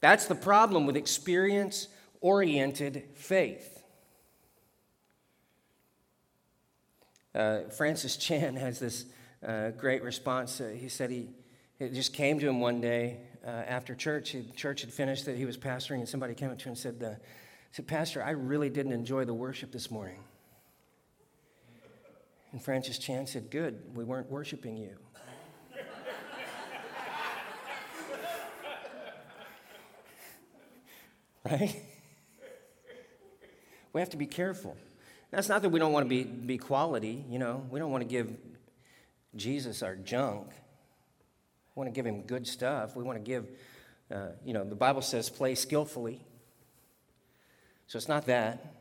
That's 0.00 0.26
the 0.26 0.34
problem 0.34 0.86
with 0.86 0.96
experience 0.96 1.88
oriented 2.20 3.04
faith. 3.14 3.82
Uh, 7.34 7.60
Francis 7.76 8.16
Chan 8.16 8.56
has 8.56 8.78
this 8.78 9.06
uh, 9.46 9.70
great 9.70 10.02
response. 10.02 10.60
Uh, 10.60 10.68
he 10.68 10.88
said 10.88 11.10
he 11.10 11.28
it 11.78 11.94
just 11.94 12.12
came 12.12 12.40
to 12.40 12.48
him 12.48 12.60
one 12.60 12.80
day 12.80 13.18
uh, 13.48 13.64
after 13.66 13.94
church. 13.94 14.30
He, 14.30 14.42
church 14.54 14.82
had 14.82 14.92
finished 14.92 15.24
that 15.24 15.36
he 15.36 15.46
was 15.46 15.56
pastoring, 15.56 16.00
and 16.00 16.08
somebody 16.08 16.34
came 16.34 16.50
up 16.50 16.58
to 16.58 16.64
him 16.64 16.70
and 16.70 16.78
said, 16.78 17.02
uh, 17.02 17.14
said, 17.72 17.86
Pastor, 17.86 18.22
I 18.22 18.30
really 18.30 18.68
didn't 18.68 18.92
enjoy 18.92 19.24
the 19.24 19.32
worship 19.32 19.72
this 19.72 19.90
morning. 19.90 20.18
And 22.52 22.62
Francis 22.62 22.98
Chan 22.98 23.28
said, 23.28 23.50
Good, 23.50 23.94
we 23.94 24.04
weren't 24.04 24.30
worshiping 24.30 24.76
you. 24.76 24.96
right? 31.50 31.82
we 33.92 34.00
have 34.00 34.10
to 34.10 34.16
be 34.18 34.26
careful. 34.26 34.76
That's 35.30 35.48
not 35.48 35.62
that 35.62 35.70
we 35.70 35.78
don't 35.78 35.92
want 35.92 36.06
to 36.06 36.08
be, 36.08 36.24
be 36.24 36.58
quality, 36.58 37.24
you 37.28 37.38
know, 37.38 37.66
we 37.70 37.78
don't 37.78 37.90
want 37.90 38.02
to 38.02 38.08
give 38.08 38.34
Jesus 39.36 39.82
our 39.82 39.94
junk. 39.94 40.48
We 41.78 41.84
want 41.84 41.94
to 41.94 41.96
give 41.96 42.06
him 42.06 42.22
good 42.22 42.44
stuff. 42.44 42.96
We 42.96 43.04
want 43.04 43.18
to 43.18 43.24
give, 43.24 43.46
uh, 44.10 44.30
you 44.44 44.52
know, 44.52 44.64
the 44.64 44.74
Bible 44.74 45.00
says 45.00 45.30
play 45.30 45.54
skillfully. 45.54 46.26
So 47.86 47.98
it's 47.98 48.08
not 48.08 48.26
that. 48.26 48.74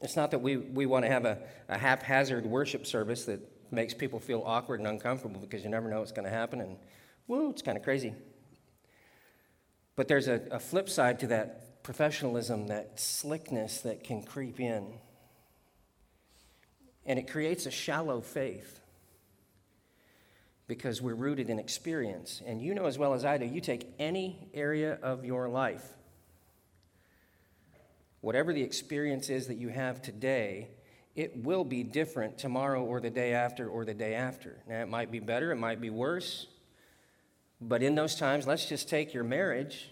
It's 0.00 0.16
not 0.16 0.32
that 0.32 0.40
we, 0.40 0.56
we 0.56 0.84
want 0.84 1.04
to 1.04 1.08
have 1.12 1.24
a, 1.24 1.38
a 1.68 1.78
haphazard 1.78 2.44
worship 2.44 2.88
service 2.88 3.24
that 3.26 3.38
makes 3.70 3.94
people 3.94 4.18
feel 4.18 4.42
awkward 4.44 4.80
and 4.80 4.88
uncomfortable 4.88 5.40
because 5.40 5.62
you 5.62 5.70
never 5.70 5.88
know 5.88 6.00
what's 6.00 6.10
going 6.10 6.24
to 6.24 6.34
happen 6.34 6.60
and, 6.60 6.76
whoa, 7.28 7.50
it's 7.50 7.62
kind 7.62 7.78
of 7.78 7.84
crazy. 7.84 8.12
But 9.94 10.08
there's 10.08 10.26
a, 10.26 10.42
a 10.50 10.58
flip 10.58 10.88
side 10.88 11.20
to 11.20 11.28
that 11.28 11.84
professionalism, 11.84 12.66
that 12.66 12.98
slickness 12.98 13.80
that 13.82 14.02
can 14.02 14.24
creep 14.24 14.58
in. 14.58 14.94
And 17.06 17.16
it 17.16 17.30
creates 17.30 17.66
a 17.66 17.70
shallow 17.70 18.20
faith 18.20 18.81
because 20.66 21.02
we're 21.02 21.14
rooted 21.14 21.50
in 21.50 21.58
experience. 21.58 22.42
And 22.46 22.62
you 22.62 22.74
know 22.74 22.86
as 22.86 22.98
well 22.98 23.14
as 23.14 23.24
I 23.24 23.38
do, 23.38 23.44
you 23.44 23.60
take 23.60 23.86
any 23.98 24.48
area 24.54 24.98
of 25.02 25.24
your 25.24 25.48
life, 25.48 25.84
whatever 28.20 28.52
the 28.52 28.62
experience 28.62 29.28
is 29.28 29.48
that 29.48 29.56
you 29.56 29.68
have 29.68 30.00
today, 30.00 30.68
it 31.14 31.44
will 31.44 31.64
be 31.64 31.82
different 31.82 32.38
tomorrow 32.38 32.82
or 32.82 33.00
the 33.00 33.10
day 33.10 33.34
after 33.34 33.68
or 33.68 33.84
the 33.84 33.94
day 33.94 34.14
after. 34.14 34.56
Now, 34.68 34.80
it 34.80 34.88
might 34.88 35.10
be 35.10 35.20
better, 35.20 35.52
it 35.52 35.56
might 35.56 35.80
be 35.80 35.90
worse, 35.90 36.46
but 37.60 37.82
in 37.82 37.94
those 37.94 38.16
times, 38.16 38.46
let's 38.46 38.66
just 38.66 38.88
take 38.88 39.14
your 39.14 39.24
marriage. 39.24 39.90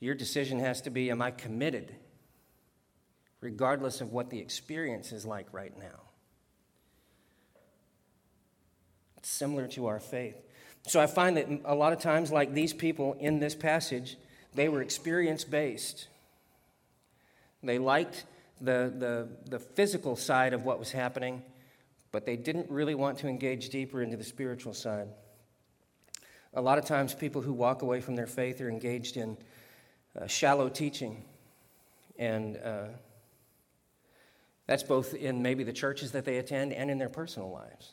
Your 0.00 0.14
decision 0.14 0.58
has 0.58 0.82
to 0.82 0.90
be 0.90 1.10
Am 1.10 1.22
I 1.22 1.30
committed? 1.30 1.94
Regardless 3.40 4.00
of 4.00 4.12
what 4.12 4.30
the 4.30 4.38
experience 4.38 5.12
is 5.12 5.24
like 5.24 5.46
right 5.52 5.76
now. 5.78 6.00
It's 9.11 9.11
similar 9.22 9.66
to 9.68 9.86
our 9.86 10.00
faith. 10.00 10.36
So 10.86 11.00
I 11.00 11.06
find 11.06 11.36
that 11.36 11.48
a 11.64 11.74
lot 11.74 11.92
of 11.92 12.00
times, 12.00 12.32
like 12.32 12.52
these 12.54 12.72
people 12.72 13.16
in 13.20 13.38
this 13.38 13.54
passage, 13.54 14.16
they 14.54 14.68
were 14.68 14.82
experience 14.82 15.44
based. 15.44 16.08
They 17.62 17.78
liked 17.78 18.24
the, 18.60 18.92
the, 18.96 19.28
the 19.48 19.58
physical 19.58 20.16
side 20.16 20.52
of 20.52 20.64
what 20.64 20.78
was 20.78 20.90
happening, 20.90 21.42
but 22.10 22.26
they 22.26 22.36
didn't 22.36 22.68
really 22.70 22.94
want 22.94 23.18
to 23.18 23.28
engage 23.28 23.68
deeper 23.70 24.02
into 24.02 24.16
the 24.16 24.24
spiritual 24.24 24.74
side. 24.74 25.08
A 26.54 26.60
lot 26.60 26.78
of 26.78 26.84
times, 26.84 27.14
people 27.14 27.40
who 27.40 27.52
walk 27.52 27.82
away 27.82 28.00
from 28.00 28.14
their 28.14 28.26
faith 28.26 28.60
are 28.60 28.68
engaged 28.68 29.16
in 29.16 29.38
uh, 30.20 30.26
shallow 30.26 30.68
teaching. 30.68 31.24
And 32.18 32.58
uh, 32.58 32.88
that's 34.66 34.82
both 34.82 35.14
in 35.14 35.42
maybe 35.42 35.64
the 35.64 35.72
churches 35.72 36.12
that 36.12 36.24
they 36.24 36.36
attend 36.38 36.72
and 36.72 36.90
in 36.90 36.98
their 36.98 37.08
personal 37.08 37.50
lives. 37.50 37.92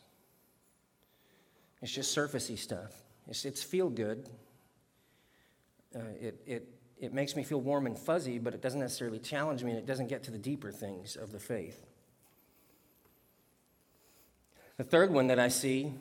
It's 1.81 1.91
just 1.91 2.15
surfacey 2.15 2.57
stuff. 2.57 2.93
It's, 3.27 3.45
it's 3.45 3.63
feel 3.63 3.89
good. 3.89 4.27
Uh, 5.95 5.99
it, 6.19 6.41
it, 6.45 6.67
it 6.99 7.13
makes 7.13 7.35
me 7.35 7.43
feel 7.43 7.61
warm 7.61 7.85
and 7.85 7.97
fuzzy, 7.97 8.37
but 8.39 8.53
it 8.53 8.61
doesn't 8.61 8.79
necessarily 8.79 9.19
challenge 9.19 9.63
me 9.63 9.71
and 9.71 9.79
it 9.79 9.85
doesn't 9.85 10.07
get 10.07 10.23
to 10.23 10.31
the 10.31 10.37
deeper 10.37 10.71
things 10.71 11.15
of 11.15 11.31
the 11.31 11.39
faith. 11.39 11.85
The 14.77 14.83
third 14.83 15.11
one 15.11 15.27
that 15.27 15.39
I 15.39 15.49
see 15.49 15.93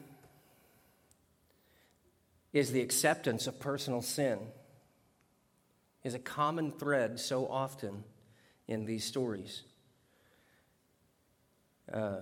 is 2.52 2.72
the 2.72 2.80
acceptance 2.80 3.46
of 3.46 3.60
personal 3.60 4.02
sin 4.02 4.38
is 6.04 6.14
a 6.14 6.18
common 6.18 6.70
thread 6.70 7.18
so 7.20 7.46
often 7.46 8.04
in 8.66 8.84
these 8.84 9.04
stories. 9.04 9.62
Uh, 11.92 12.20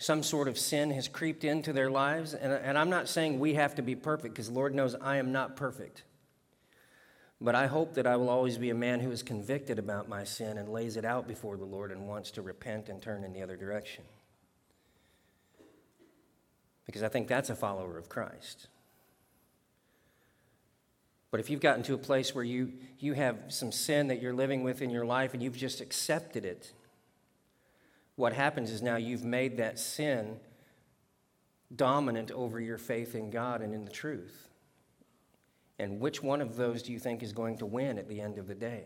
some 0.00 0.22
sort 0.22 0.48
of 0.48 0.58
sin 0.58 0.90
has 0.92 1.08
creeped 1.08 1.44
into 1.44 1.74
their 1.74 1.90
lives. 1.90 2.32
And, 2.32 2.50
and 2.54 2.78
I'm 2.78 2.88
not 2.88 3.06
saying 3.06 3.38
we 3.38 3.52
have 3.54 3.74
to 3.74 3.82
be 3.82 3.94
perfect, 3.94 4.34
because 4.34 4.48
Lord 4.48 4.74
knows 4.74 4.96
I 4.98 5.18
am 5.18 5.30
not 5.30 5.56
perfect. 5.56 6.04
But 7.38 7.54
I 7.54 7.66
hope 7.66 7.94
that 7.94 8.06
I 8.06 8.16
will 8.16 8.30
always 8.30 8.56
be 8.56 8.70
a 8.70 8.74
man 8.74 9.00
who 9.00 9.10
is 9.10 9.22
convicted 9.22 9.78
about 9.78 10.08
my 10.08 10.24
sin 10.24 10.56
and 10.56 10.70
lays 10.70 10.96
it 10.96 11.04
out 11.04 11.28
before 11.28 11.58
the 11.58 11.66
Lord 11.66 11.92
and 11.92 12.08
wants 12.08 12.30
to 12.32 12.42
repent 12.42 12.88
and 12.88 13.00
turn 13.00 13.24
in 13.24 13.34
the 13.34 13.42
other 13.42 13.56
direction. 13.56 14.04
Because 16.86 17.02
I 17.02 17.08
think 17.08 17.28
that's 17.28 17.50
a 17.50 17.54
follower 17.54 17.98
of 17.98 18.08
Christ. 18.08 18.68
But 21.30 21.40
if 21.40 21.50
you've 21.50 21.60
gotten 21.60 21.82
to 21.84 21.94
a 21.94 21.98
place 21.98 22.34
where 22.34 22.42
you, 22.42 22.72
you 22.98 23.12
have 23.12 23.36
some 23.48 23.70
sin 23.70 24.08
that 24.08 24.22
you're 24.22 24.32
living 24.32 24.64
with 24.64 24.80
in 24.80 24.88
your 24.88 25.04
life 25.04 25.34
and 25.34 25.42
you've 25.42 25.58
just 25.58 25.82
accepted 25.82 26.46
it, 26.46 26.72
what 28.20 28.32
happens 28.32 28.70
is 28.70 28.82
now 28.82 28.96
you've 28.96 29.24
made 29.24 29.56
that 29.56 29.78
sin 29.78 30.36
dominant 31.74 32.30
over 32.30 32.60
your 32.60 32.78
faith 32.78 33.14
in 33.14 33.30
God 33.30 33.62
and 33.62 33.74
in 33.74 33.84
the 33.84 33.90
truth. 33.90 34.48
And 35.78 35.98
which 35.98 36.22
one 36.22 36.40
of 36.40 36.56
those 36.56 36.82
do 36.82 36.92
you 36.92 36.98
think 36.98 37.22
is 37.22 37.32
going 37.32 37.58
to 37.58 37.66
win 37.66 37.98
at 37.98 38.08
the 38.08 38.20
end 38.20 38.38
of 38.38 38.46
the 38.46 38.54
day? 38.54 38.84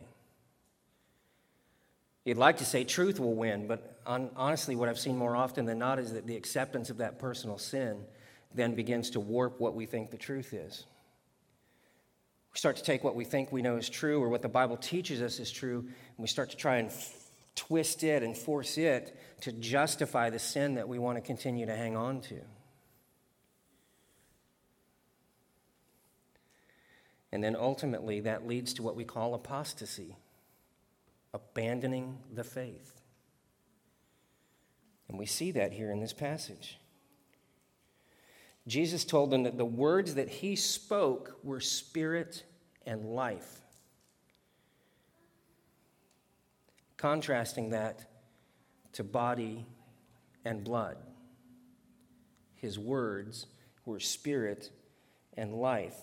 You'd 2.24 2.38
like 2.38 2.58
to 2.58 2.64
say 2.64 2.84
truth 2.84 3.18
will 3.18 3.34
win, 3.34 3.66
but 3.66 3.98
on, 4.06 4.30
honestly, 4.36 4.76
what 4.76 4.88
I've 4.88 4.98
seen 4.98 5.18
more 5.18 5.36
often 5.36 5.66
than 5.66 5.78
not 5.78 5.98
is 5.98 6.12
that 6.12 6.26
the 6.26 6.36
acceptance 6.36 6.88
of 6.88 6.98
that 6.98 7.18
personal 7.18 7.58
sin 7.58 8.04
then 8.54 8.74
begins 8.74 9.10
to 9.10 9.20
warp 9.20 9.60
what 9.60 9.74
we 9.74 9.84
think 9.84 10.10
the 10.10 10.16
truth 10.16 10.54
is. 10.54 10.84
We 12.52 12.58
start 12.58 12.76
to 12.76 12.84
take 12.84 13.02
what 13.02 13.16
we 13.16 13.24
think 13.24 13.50
we 13.50 13.62
know 13.62 13.76
is 13.76 13.90
true 13.90 14.22
or 14.22 14.28
what 14.28 14.42
the 14.42 14.48
Bible 14.48 14.76
teaches 14.76 15.20
us 15.20 15.40
is 15.40 15.50
true, 15.50 15.80
and 15.80 16.18
we 16.18 16.28
start 16.28 16.50
to 16.50 16.56
try 16.56 16.76
and 16.76 16.90
twist 17.56 18.04
it 18.04 18.22
and 18.22 18.36
force 18.36 18.78
it 18.78 19.16
to 19.44 19.52
justify 19.52 20.30
the 20.30 20.38
sin 20.38 20.74
that 20.74 20.88
we 20.88 20.98
want 20.98 21.16
to 21.16 21.22
continue 21.22 21.66
to 21.66 21.76
hang 21.76 21.96
on 21.96 22.20
to. 22.20 22.40
And 27.32 27.42
then 27.42 27.56
ultimately, 27.56 28.20
that 28.20 28.46
leads 28.46 28.74
to 28.74 28.82
what 28.82 28.94
we 28.96 29.04
call 29.04 29.34
apostasy, 29.34 30.16
abandoning 31.32 32.18
the 32.32 32.44
faith. 32.44 33.00
And 35.08 35.18
we 35.18 35.26
see 35.26 35.50
that 35.52 35.72
here 35.72 35.90
in 35.90 36.00
this 36.00 36.12
passage. 36.12 36.78
Jesus 38.66 39.04
told 39.04 39.30
them 39.30 39.42
that 39.42 39.58
the 39.58 39.64
words 39.64 40.14
that 40.14 40.28
he 40.28 40.56
spoke 40.56 41.38
were 41.42 41.60
spirit 41.60 42.44
and 42.86 43.04
life. 43.04 43.60
contrasting 47.04 47.68
that 47.68 48.06
to 48.94 49.04
body 49.04 49.66
and 50.44 50.64
blood. 50.64 50.96
His 52.54 52.78
words 52.78 53.46
were 53.84 54.00
spirit 54.00 54.70
and 55.36 55.54
life. 55.54 55.96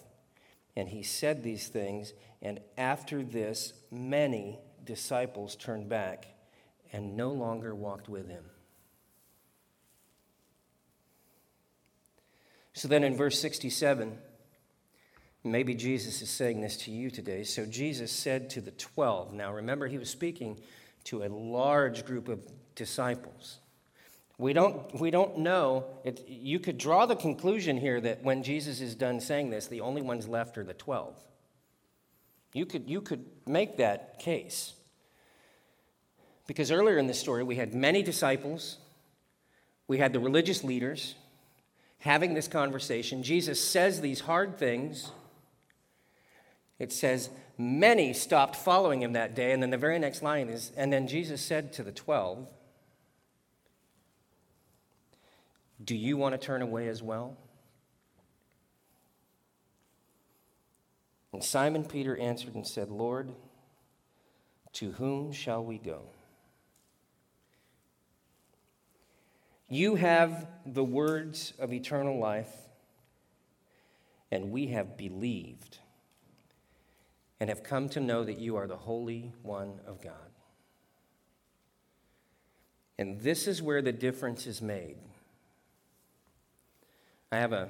And 0.76 0.88
he 0.88 1.04
said 1.04 1.44
these 1.44 1.68
things, 1.68 2.14
and 2.42 2.60
after 2.78 3.24
this, 3.24 3.74
many 3.92 4.60
disciples 4.84 5.56
turned 5.56 5.90
back 5.90 6.28
and 6.94 7.18
no 7.18 7.32
longer 7.32 7.74
walked 7.74 8.10
with 8.10 8.28
him. 8.28 8.44
So 12.74 12.88
then 12.88 13.04
in 13.04 13.18
verse 13.18 13.40
67, 13.40 14.18
maybe 15.44 15.76
Jesus 15.76 16.22
is 16.22 16.30
saying 16.30 16.62
this 16.62 16.78
to 16.78 16.92
you 16.92 17.12
today. 17.12 17.44
So 17.44 17.66
Jesus 17.66 18.12
said 18.12 18.50
to 18.52 18.62
the 18.62 18.72
12, 18.72 19.34
now 19.34 19.54
remember, 19.54 19.88
he 19.88 19.98
was 19.98 20.10
speaking 20.10 20.60
to 21.06 21.24
a 21.24 21.30
large 21.30 22.06
group 22.06 22.28
of 22.28 22.40
disciples. 22.76 23.60
We 24.38 24.54
don't, 24.54 25.00
we 25.00 25.12
don't 25.12 25.40
know. 25.40 25.86
It, 26.04 26.28
you 26.28 26.60
could 26.60 26.78
draw 26.78 27.06
the 27.06 27.16
conclusion 27.16 27.78
here 27.78 28.02
that 28.02 28.24
when 28.24 28.42
Jesus 28.42 28.82
is 28.82 28.96
done 28.96 29.20
saying 29.20 29.52
this, 29.52 29.68
the 29.68 29.82
only 29.82 30.02
ones 30.02 30.28
left 30.28 30.58
are 30.58 30.64
the 30.64 30.74
12. 30.74 31.16
You 32.54 32.66
could, 32.66 32.90
you 32.90 33.02
could 33.02 33.26
make 33.46 33.78
that 33.78 34.20
case. 34.20 34.74
Because 36.48 36.72
earlier 36.72 36.98
in 36.98 37.08
the 37.08 37.14
story, 37.14 37.44
we 37.44 37.56
had 37.56 37.74
many 37.74 38.02
disciples, 38.02 38.78
we 39.88 40.00
had 40.00 40.12
the 40.12 40.20
religious 40.20 40.64
leaders 40.64 41.16
having 42.00 42.34
this 42.34 42.48
conversation. 42.48 43.22
Jesus 43.22 43.64
says 43.64 44.02
these 44.02 44.22
hard 44.22 44.58
things. 44.58 45.12
It 46.80 46.92
says, 46.92 47.30
Many 47.60 48.14
stopped 48.14 48.56
following 48.56 49.04
him 49.04 49.14
that 49.14 49.36
day. 49.36 49.52
And 49.52 49.62
then 49.62 49.70
the 49.70 49.78
very 49.78 50.00
next 50.00 50.24
line 50.24 50.50
is, 50.50 50.72
and 50.76 50.92
then 50.92 51.08
Jesus 51.08 51.42
said 51.42 51.74
to 51.74 51.84
the 51.84 51.92
twelve, 51.92 52.52
Do 55.84 55.96
you 55.96 56.18
want 56.18 56.34
to 56.34 56.38
turn 56.38 56.62
away 56.62 56.88
as 56.88 57.02
well? 57.02 57.38
And 61.34 61.44
Simon 61.44 61.86
Peter 61.86 62.18
answered 62.18 62.56
and 62.56 62.68
said, 62.68 62.90
Lord, 62.90 63.32
to 64.74 64.92
whom 64.92 65.32
shall 65.32 65.64
we 65.64 65.78
go? 65.78 66.04
You 69.70 69.96
have 69.96 70.48
the 70.66 70.84
words 70.84 71.54
of 71.58 71.72
eternal 71.72 72.20
life, 72.20 72.54
and 74.30 74.52
we 74.52 74.68
have 74.68 74.98
believed 74.98 75.78
and 77.40 77.50
have 77.50 77.64
come 77.64 77.88
to 77.90 78.02
know 78.02 78.24
that 78.24 78.38
you 78.38 78.58
are 78.58 78.68
the 78.68 78.76
Holy 78.76 79.32
One 79.42 79.80
of 79.88 80.02
God. 80.02 80.14
And 83.00 83.22
this 83.22 83.48
is 83.48 83.62
where 83.62 83.82
the 83.82 83.94
difference 83.94 84.46
is 84.46 84.62
made. 84.62 84.98
I 87.32 87.38
have 87.38 87.54
a, 87.54 87.70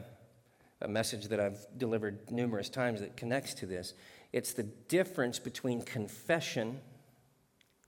a 0.82 0.88
message 0.88 1.28
that 1.28 1.39
I've 1.39 1.66
delivered 1.78 2.32
numerous 2.32 2.70
times 2.70 3.01
that 3.01 3.16
connects 3.16 3.53
to 3.55 3.66
this. 3.66 3.93
It's 4.34 4.53
the 4.53 4.64
difference 4.64 5.39
between 5.39 5.84
confession 5.84 6.82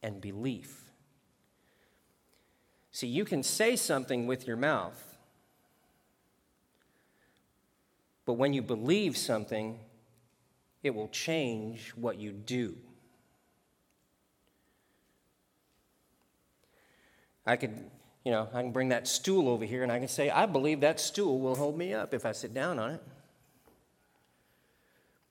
and 0.03 0.21
belief. 0.21 0.91
See, 2.91 3.07
you 3.07 3.25
can 3.25 3.41
say 3.41 3.75
something 3.75 4.27
with 4.27 4.45
your 4.45 4.57
mouth, 4.57 5.17
but 8.25 8.33
when 8.33 8.53
you 8.53 8.61
believe 8.61 9.17
something, 9.17 9.79
it 10.83 10.93
will 10.93 11.07
change 11.07 11.89
what 11.95 12.19
you 12.19 12.31
do. 12.31 12.77
I 17.45 17.55
could, 17.55 17.89
you 18.23 18.31
know, 18.31 18.47
I 18.53 18.61
can 18.61 18.71
bring 18.71 18.89
that 18.89 19.07
stool 19.07 19.49
over 19.49 19.65
here 19.65 19.83
and 19.83 19.91
I 19.91 19.99
can 19.99 20.07
say, 20.07 20.29
I 20.29 20.45
believe 20.45 20.81
that 20.81 20.99
stool 20.99 21.39
will 21.39 21.55
hold 21.55 21.77
me 21.77 21.93
up 21.93 22.13
if 22.13 22.25
I 22.25 22.31
sit 22.31 22.53
down 22.53 22.79
on 22.79 22.91
it. 22.91 23.03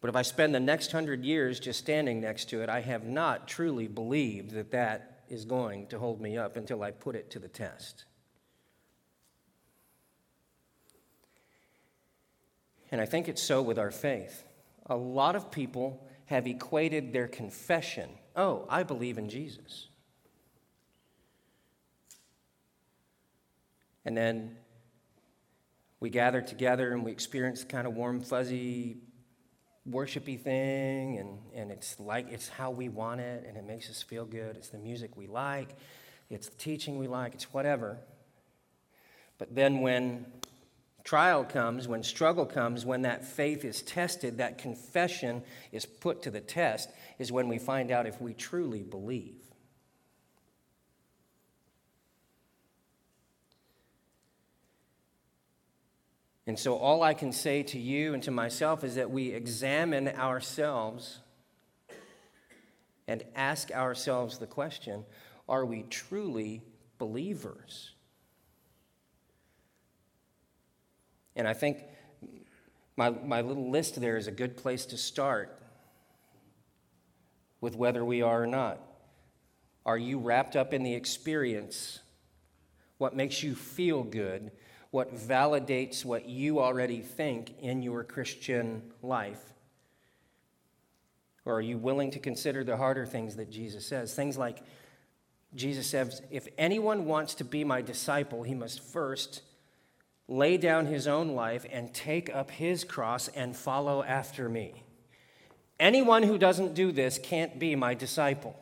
But 0.01 0.09
if 0.09 0.17
I 0.17 0.23
spend 0.23 0.55
the 0.55 0.61
next 0.61 0.93
hundred 0.93 1.25
years 1.25 1.61
just 1.61 1.79
standing 1.79 2.21
next 2.21 2.51
to 2.51 2.61
it, 2.61 2.69
I 2.69 2.81
have 2.81 3.05
not 3.05 3.47
truly 3.47 3.87
believed 3.87 4.51
that 4.51 4.73
that 4.73 5.23
is 5.29 5.45
going 5.45 5.87
to 5.87 5.99
hold 5.99 6.21
me 6.21 6.37
up 6.37 6.57
until 6.57 6.83
I 6.83 6.91
put 6.91 7.15
it 7.15 7.31
to 7.31 7.39
the 7.39 7.49
test. 7.49 8.05
And 12.91 13.01
I 13.01 13.07
think 13.07 13.29
it's 13.29 13.43
so 13.43 13.63
with 13.63 13.79
our 13.79 13.91
faith. 13.91 14.45
A 14.87 14.97
lot 14.97 15.37
of 15.37 15.51
people 15.51 16.07
have 16.27 16.47
equated 16.47 17.13
their 17.13 17.29
confession 17.29 18.11
oh, 18.35 18.65
I 18.69 18.83
believe 18.83 19.19
in 19.19 19.29
Jesus. 19.29 19.89
And 24.05 24.17
then 24.17 24.57
we 26.01 26.11
gather 26.11 26.43
together 26.43 26.93
and 26.93 27.05
we 27.05 27.13
experience 27.13 27.65
kind 27.65 27.87
of 27.87 27.95
warm, 27.95 28.21
fuzzy 28.21 28.99
worshipy 29.89 30.41
thing. 30.41 31.19
And, 31.19 31.39
and 31.55 31.71
it's 31.71 31.99
like 32.01 32.31
it's 32.31 32.49
how 32.49 32.71
we 32.71 32.89
want 32.89 33.21
it. 33.21 33.45
And 33.47 33.57
it 33.57 33.65
makes 33.65 33.89
us 33.89 34.03
feel 34.03 34.25
good. 34.25 34.57
It's 34.57 34.69
the 34.69 34.79
music 34.79 35.17
we 35.17 35.27
like. 35.27 35.77
It's 36.31 36.49
the 36.49 36.57
teaching 36.57 36.99
we 36.99 37.07
like. 37.07 37.35
It's 37.35 37.53
whatever. 37.53 37.99
But 39.39 39.55
then 39.55 39.81
when 39.81 40.27
trial 41.05 41.45
comes 41.45 41.89
when 41.89 42.03
struggle 42.03 42.47
comes 42.47 42.87
when 42.87 43.03
that 43.03 43.25
faith 43.25 43.65
is 43.65 43.83
tested 43.83 44.39
that 44.39 44.59
confession 44.59 45.43
is 45.73 45.85
put 45.85 46.23
to 46.23 46.31
the 46.31 46.41
test 46.41 46.91
is 47.19 47.33
when 47.33 47.49
we 47.49 47.59
find 47.59 47.91
out 47.91 48.07
if 48.07 48.21
we 48.21 48.33
truly 48.33 48.83
believe 48.83 49.42
And 56.47 56.59
so, 56.59 56.77
all 56.77 57.03
I 57.03 57.15
can 57.15 57.33
say 57.33 57.63
to 57.65 57.79
you 57.79 58.15
and 58.15 58.23
to 58.25 58.31
myself 58.31 58.83
is 58.83 58.97
that 58.97 59.11
we 59.11 59.31
examine 59.31 60.09
ourselves 60.09 61.21
and 63.07 63.23
ask 63.35 63.71
ourselves 63.71 64.39
the 64.39 64.47
question 64.47 65.05
are 65.49 65.65
we 65.65 65.83
truly 65.83 66.63
believers? 66.99 67.93
And 71.35 71.49
I 71.49 71.55
think 71.55 71.85
my, 72.97 73.11
my 73.11 73.41
little 73.41 73.71
list 73.71 74.01
there 74.01 74.17
is 74.17 74.27
a 74.27 74.33
good 74.33 74.57
place 74.57 74.87
to 74.87 74.97
start 74.97 75.59
with 77.61 77.77
whether 77.77 78.05
we 78.05 78.23
are 78.23 78.43
or 78.43 78.47
not. 78.47 78.81
Are 79.87 79.99
you 79.99 80.19
wrapped 80.19 80.57
up 80.57 80.73
in 80.73 80.83
the 80.83 80.95
experience? 80.95 82.01
What 82.99 83.17
makes 83.17 83.43
you 83.43 83.55
feel 83.55 84.03
good? 84.03 84.53
What 84.93 85.17
validates 85.17 86.05
what 86.05 86.29
you 86.29 86.61
already 86.61 87.01
think 87.01 87.59
in 87.61 87.83
your 87.83 88.05
Christian 88.05 88.83
life? 89.03 89.43
Or 91.47 91.57
are 91.57 91.63
you 91.63 91.79
willing 91.79 92.11
to 92.13 92.19
consider 92.19 92.63
the 92.63 92.77
harder 92.77 93.07
things 93.07 93.37
that 93.37 93.51
Jesus 93.51 93.87
says? 93.87 94.15
Things 94.15 94.37
like 94.37 94.63
Jesus 95.55 95.87
says, 95.87 96.21
if 96.31 96.47
anyone 96.59 97.07
wants 97.07 97.35
to 97.37 97.45
be 97.45 97.65
my 97.65 97.81
disciple, 97.81 98.43
he 98.43 98.55
must 98.55 98.81
first 98.81 99.43
lay 100.29 100.59
down 100.59 100.85
his 100.85 101.09
own 101.09 101.35
life 101.35 101.65
and 101.73 101.93
take 101.95 102.33
up 102.35 102.51
his 102.51 102.85
cross 102.85 103.29
and 103.29 103.57
follow 103.57 104.03
after 104.03 104.47
me. 104.49 104.85
Anyone 105.81 106.23
who 106.23 106.37
doesn't 106.37 106.75
do 106.75 106.93
this 106.93 107.19
can't 107.19 107.59
be 107.59 107.75
my 107.77 107.95
disciple. 107.95 108.59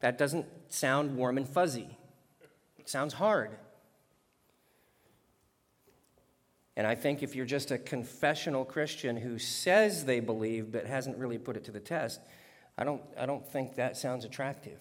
That 0.00 0.16
doesn't 0.16 0.46
sound 0.70 1.14
warm 1.14 1.36
and 1.36 1.46
fuzzy. 1.46 1.98
It 2.82 2.88
sounds 2.88 3.14
hard. 3.14 3.50
And 6.76 6.86
I 6.86 6.94
think 6.94 7.22
if 7.22 7.36
you're 7.36 7.46
just 7.46 7.70
a 7.70 7.78
confessional 7.78 8.64
Christian 8.64 9.16
who 9.16 9.38
says 9.38 10.04
they 10.04 10.20
believe 10.20 10.72
but 10.72 10.86
hasn't 10.86 11.18
really 11.18 11.38
put 11.38 11.56
it 11.56 11.64
to 11.64 11.70
the 11.70 11.80
test, 11.80 12.20
I 12.76 12.84
don't, 12.84 13.02
I 13.18 13.26
don't 13.26 13.46
think 13.46 13.76
that 13.76 13.96
sounds 13.96 14.24
attractive. 14.24 14.80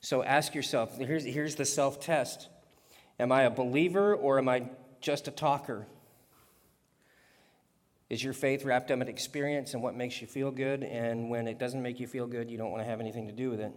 So 0.00 0.22
ask 0.22 0.54
yourself 0.54 0.96
here's, 0.96 1.24
here's 1.24 1.56
the 1.56 1.64
self 1.64 2.00
test 2.00 2.48
Am 3.18 3.30
I 3.30 3.42
a 3.42 3.50
believer 3.50 4.14
or 4.14 4.38
am 4.38 4.48
I 4.48 4.70
just 5.02 5.28
a 5.28 5.30
talker? 5.30 5.86
Is 8.08 8.24
your 8.24 8.32
faith 8.32 8.64
wrapped 8.64 8.90
up 8.90 9.00
in 9.00 9.08
experience 9.08 9.74
and 9.74 9.82
what 9.82 9.94
makes 9.94 10.20
you 10.20 10.26
feel 10.26 10.50
good? 10.50 10.82
And 10.82 11.28
when 11.28 11.46
it 11.46 11.58
doesn't 11.58 11.82
make 11.82 12.00
you 12.00 12.06
feel 12.06 12.26
good, 12.26 12.50
you 12.50 12.56
don't 12.56 12.70
want 12.70 12.82
to 12.82 12.88
have 12.88 13.00
anything 13.00 13.26
to 13.26 13.32
do 13.32 13.50
with 13.50 13.60
it? 13.60 13.72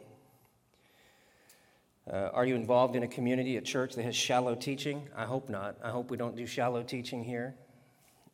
Uh, 2.12 2.30
are 2.34 2.45
you 2.45 2.56
involved 2.56 2.95
in 2.95 3.04
a 3.04 3.08
community, 3.08 3.56
a 3.56 3.62
church 3.62 3.95
that 3.95 4.04
has 4.04 4.16
shallow 4.16 4.56
teaching? 4.56 5.08
I 5.16 5.26
hope 5.26 5.49
not. 5.49 5.78
I 5.82 5.89
hope 5.89 6.12
we 6.12 6.18
don't 6.18 6.36
do 6.36 6.45
shallow 6.45 6.84
teaching 6.84 7.24
here. 7.24 7.56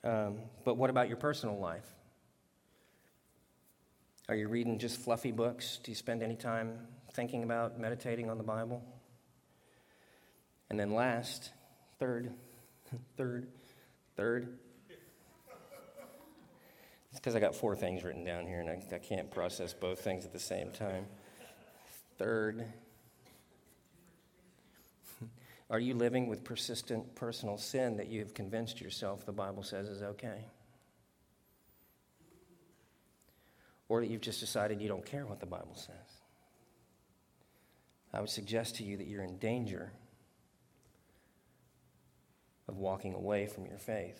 Um, 0.04 0.38
but 0.66 0.76
what 0.76 0.90
about 0.90 1.08
your 1.08 1.18
personal 1.18 1.60
life? 1.60 1.86
Are 4.28 4.36
you 4.36 4.48
reading 4.48 4.80
just 4.80 5.00
fluffy 5.00 5.32
books? 5.32 5.80
Do 5.84 5.92
you 5.92 5.96
spend 5.96 6.24
any 6.24 6.36
time 6.36 6.80
thinking 7.14 7.44
about, 7.44 7.80
meditating 7.80 8.30
on 8.30 8.38
the 8.38 8.44
Bible? 8.44 8.84
And 10.70 10.80
then, 10.80 10.94
last, 10.94 11.52
third, 12.00 12.32
third, 13.18 13.48
third. 14.16 14.58
It's 17.12 17.20
because 17.20 17.36
I 17.36 17.40
got 17.40 17.56
four 17.56 17.76
things 17.76 18.04
written 18.04 18.24
down 18.24 18.46
here 18.46 18.60
and 18.60 18.70
I, 18.70 18.96
I 18.96 19.00
can't 19.00 19.32
process 19.32 19.74
both 19.74 20.00
things 20.00 20.26
at 20.26 20.34
the 20.34 20.40
same 20.40 20.72
time. 20.72 21.08
Third, 22.20 22.66
are 25.70 25.80
you 25.80 25.94
living 25.94 26.28
with 26.28 26.44
persistent 26.44 27.16
personal 27.16 27.58
sin 27.58 27.98
that 27.98 28.08
you 28.08 28.20
have 28.22 28.34
convinced 28.34 28.82
yourself 28.82 29.26
the 29.26 29.32
Bible 29.32 29.64
says 29.64 29.88
is 29.88 30.02
okay? 30.02 30.46
Or 33.88 34.02
that 34.02 34.10
you've 34.10 34.22
just 34.22 34.40
decided 34.40 34.82
you 34.82 34.88
don't 34.88 35.06
care 35.06 35.26
what 35.26 35.40
the 35.40 35.46
Bible 35.46 35.76
says? 35.76 35.96
I 38.12 38.20
would 38.20 38.30
suggest 38.30 38.76
to 38.78 38.84
you 38.84 38.98
that 38.98 39.08
you're 39.08 39.24
in 39.24 39.38
danger 39.38 39.92
of 42.68 42.78
walking 42.78 43.14
away 43.14 43.46
from 43.46 43.66
your 43.66 43.78
faith. 43.78 44.20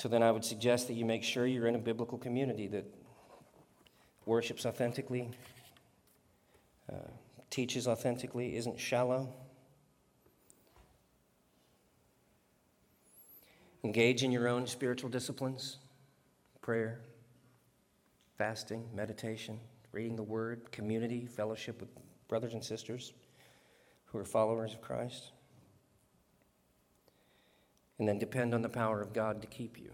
So 0.00 0.08
then 0.08 0.22
I 0.22 0.30
would 0.30 0.46
suggest 0.46 0.88
that 0.88 0.94
you 0.94 1.04
make 1.04 1.22
sure 1.22 1.46
you're 1.46 1.66
in 1.66 1.74
a 1.74 1.78
biblical 1.78 2.16
community 2.16 2.66
that 2.68 2.86
worships 4.24 4.64
authentically, 4.64 5.28
uh, 6.90 6.96
teaches 7.50 7.86
authentically, 7.86 8.56
isn't 8.56 8.80
shallow. 8.80 9.30
Engage 13.84 14.22
in 14.22 14.32
your 14.32 14.48
own 14.48 14.66
spiritual 14.66 15.10
disciplines 15.10 15.76
prayer, 16.62 17.02
fasting, 18.38 18.88
meditation, 18.94 19.60
reading 19.92 20.16
the 20.16 20.22
word, 20.22 20.72
community, 20.72 21.26
fellowship 21.26 21.78
with 21.78 21.90
brothers 22.26 22.54
and 22.54 22.64
sisters 22.64 23.12
who 24.06 24.16
are 24.16 24.24
followers 24.24 24.72
of 24.72 24.80
Christ 24.80 25.32
and 28.00 28.08
then 28.08 28.18
depend 28.18 28.54
on 28.54 28.62
the 28.62 28.68
power 28.68 29.02
of 29.02 29.12
God 29.12 29.42
to 29.42 29.46
keep 29.46 29.78
you. 29.78 29.90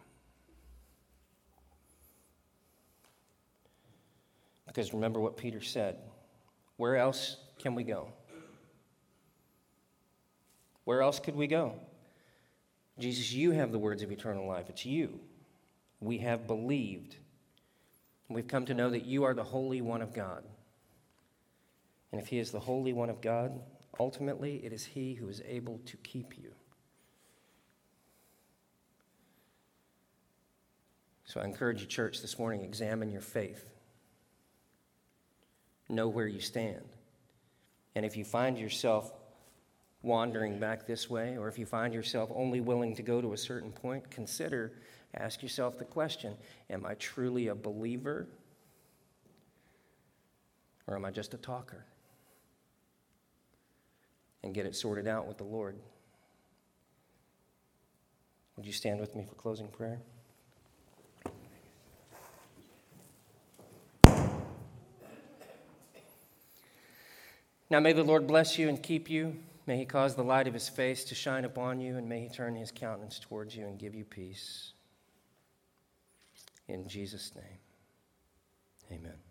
Because 4.65 4.95
remember 4.95 5.21
what 5.21 5.37
Peter 5.37 5.61
said 5.61 5.99
where 6.77 6.97
else 6.97 7.37
can 7.59 7.75
we 7.75 7.83
go? 7.83 8.13
Where 10.85 11.03
else 11.03 11.19
could 11.19 11.35
we 11.35 11.49
go? 11.49 11.81
Jesus, 12.97 13.33
you 13.33 13.51
have 13.51 13.73
the 13.73 13.79
words 13.79 14.03
of 14.03 14.13
eternal 14.13 14.47
life. 14.47 14.69
It's 14.69 14.87
you. 14.87 15.19
We 16.01 16.19
have 16.19 16.47
believed. 16.47 17.17
We've 18.29 18.47
come 18.47 18.67
to 18.67 18.75
know 18.75 18.91
that 18.91 19.05
you 19.05 19.25
are 19.25 19.35
the 19.35 19.43
Holy 19.43 19.81
One 19.81 20.01
of 20.01 20.15
God. 20.15 20.45
And 22.13 22.21
if 22.21 22.29
He 22.29 22.39
is 22.39 22.53
the 22.53 22.61
Holy 22.61 22.93
One 22.93 23.11
of 23.11 23.21
God, 23.21 23.59
ultimately 23.99 24.65
it 24.65 24.73
is 24.73 24.85
He 24.85 25.15
who 25.15 25.29
is 25.29 25.43
able 25.45 25.81
to 25.87 25.97
keep 25.99 26.39
you. 26.39 26.53
So 31.27 31.41
I 31.41 31.45
encourage 31.45 31.81
you, 31.81 31.87
church, 31.89 32.23
this 32.23 32.39
morning 32.39 32.63
examine 32.63 33.11
your 33.11 33.21
faith. 33.21 33.73
Know 35.89 36.09
where 36.09 36.27
you 36.27 36.41
stand. 36.41 36.85
And 37.95 38.05
if 38.05 38.17
you 38.17 38.25
find 38.25 38.57
yourself 38.57 39.13
wandering 40.03 40.61
back 40.61 40.87
this 40.87 41.11
way, 41.11 41.37
or 41.37 41.49
if 41.49 41.59
you 41.59 41.67
find 41.67 41.93
yourself 41.93 42.31
only 42.33 42.61
willing 42.61 42.95
to 42.95 43.03
go 43.03 43.21
to 43.21 43.33
a 43.33 43.37
certain 43.37 43.73
point, 43.73 44.09
consider, 44.09 44.73
ask 45.15 45.43
yourself 45.43 45.79
the 45.79 45.85
question 45.85 46.37
Am 46.71 46.87
I 46.87 46.95
truly 46.95 47.49
a 47.49 47.55
believer? 47.55 48.29
Or 50.87 50.95
am 50.95 51.05
I 51.05 51.11
just 51.11 51.35
a 51.35 51.39
talker? 51.39 51.85
And 54.45 54.55
get 54.55 54.67
it 54.67 54.77
sorted 54.77 55.09
out 55.09 55.27
with 55.27 55.39
the 55.39 55.45
Lord. 55.45 55.77
Would 58.57 58.65
you 58.65 58.73
stand 58.73 59.01
with 59.01 59.17
me 59.17 59.25
for 59.25 59.35
closing 59.35 59.67
prayer? 59.67 60.01
Now 67.69 67.81
may 67.81 67.93
the 67.93 68.05
Lord 68.05 68.27
bless 68.27 68.59
you 68.59 68.69
and 68.69 68.83
keep 68.83 69.11
you. 69.11 69.37
May 69.67 69.79
he 69.79 69.85
cause 69.85 70.15
the 70.15 70.23
light 70.23 70.47
of 70.47 70.55
his 70.55 70.69
face 70.69 71.05
to 71.05 71.15
shine 71.17 71.45
upon 71.45 71.81
you, 71.81 71.97
and 71.97 72.09
may 72.09 72.21
he 72.21 72.29
turn 72.29 72.55
his 72.55 72.71
countenance 72.71 73.19
towards 73.19 73.57
you 73.57 73.67
and 73.67 73.79
give 73.79 73.95
you 73.95 74.05
peace. 74.05 74.73
In 76.69 76.89
Jesus' 76.89 77.33
name, 77.35 77.59
amen. 78.93 79.26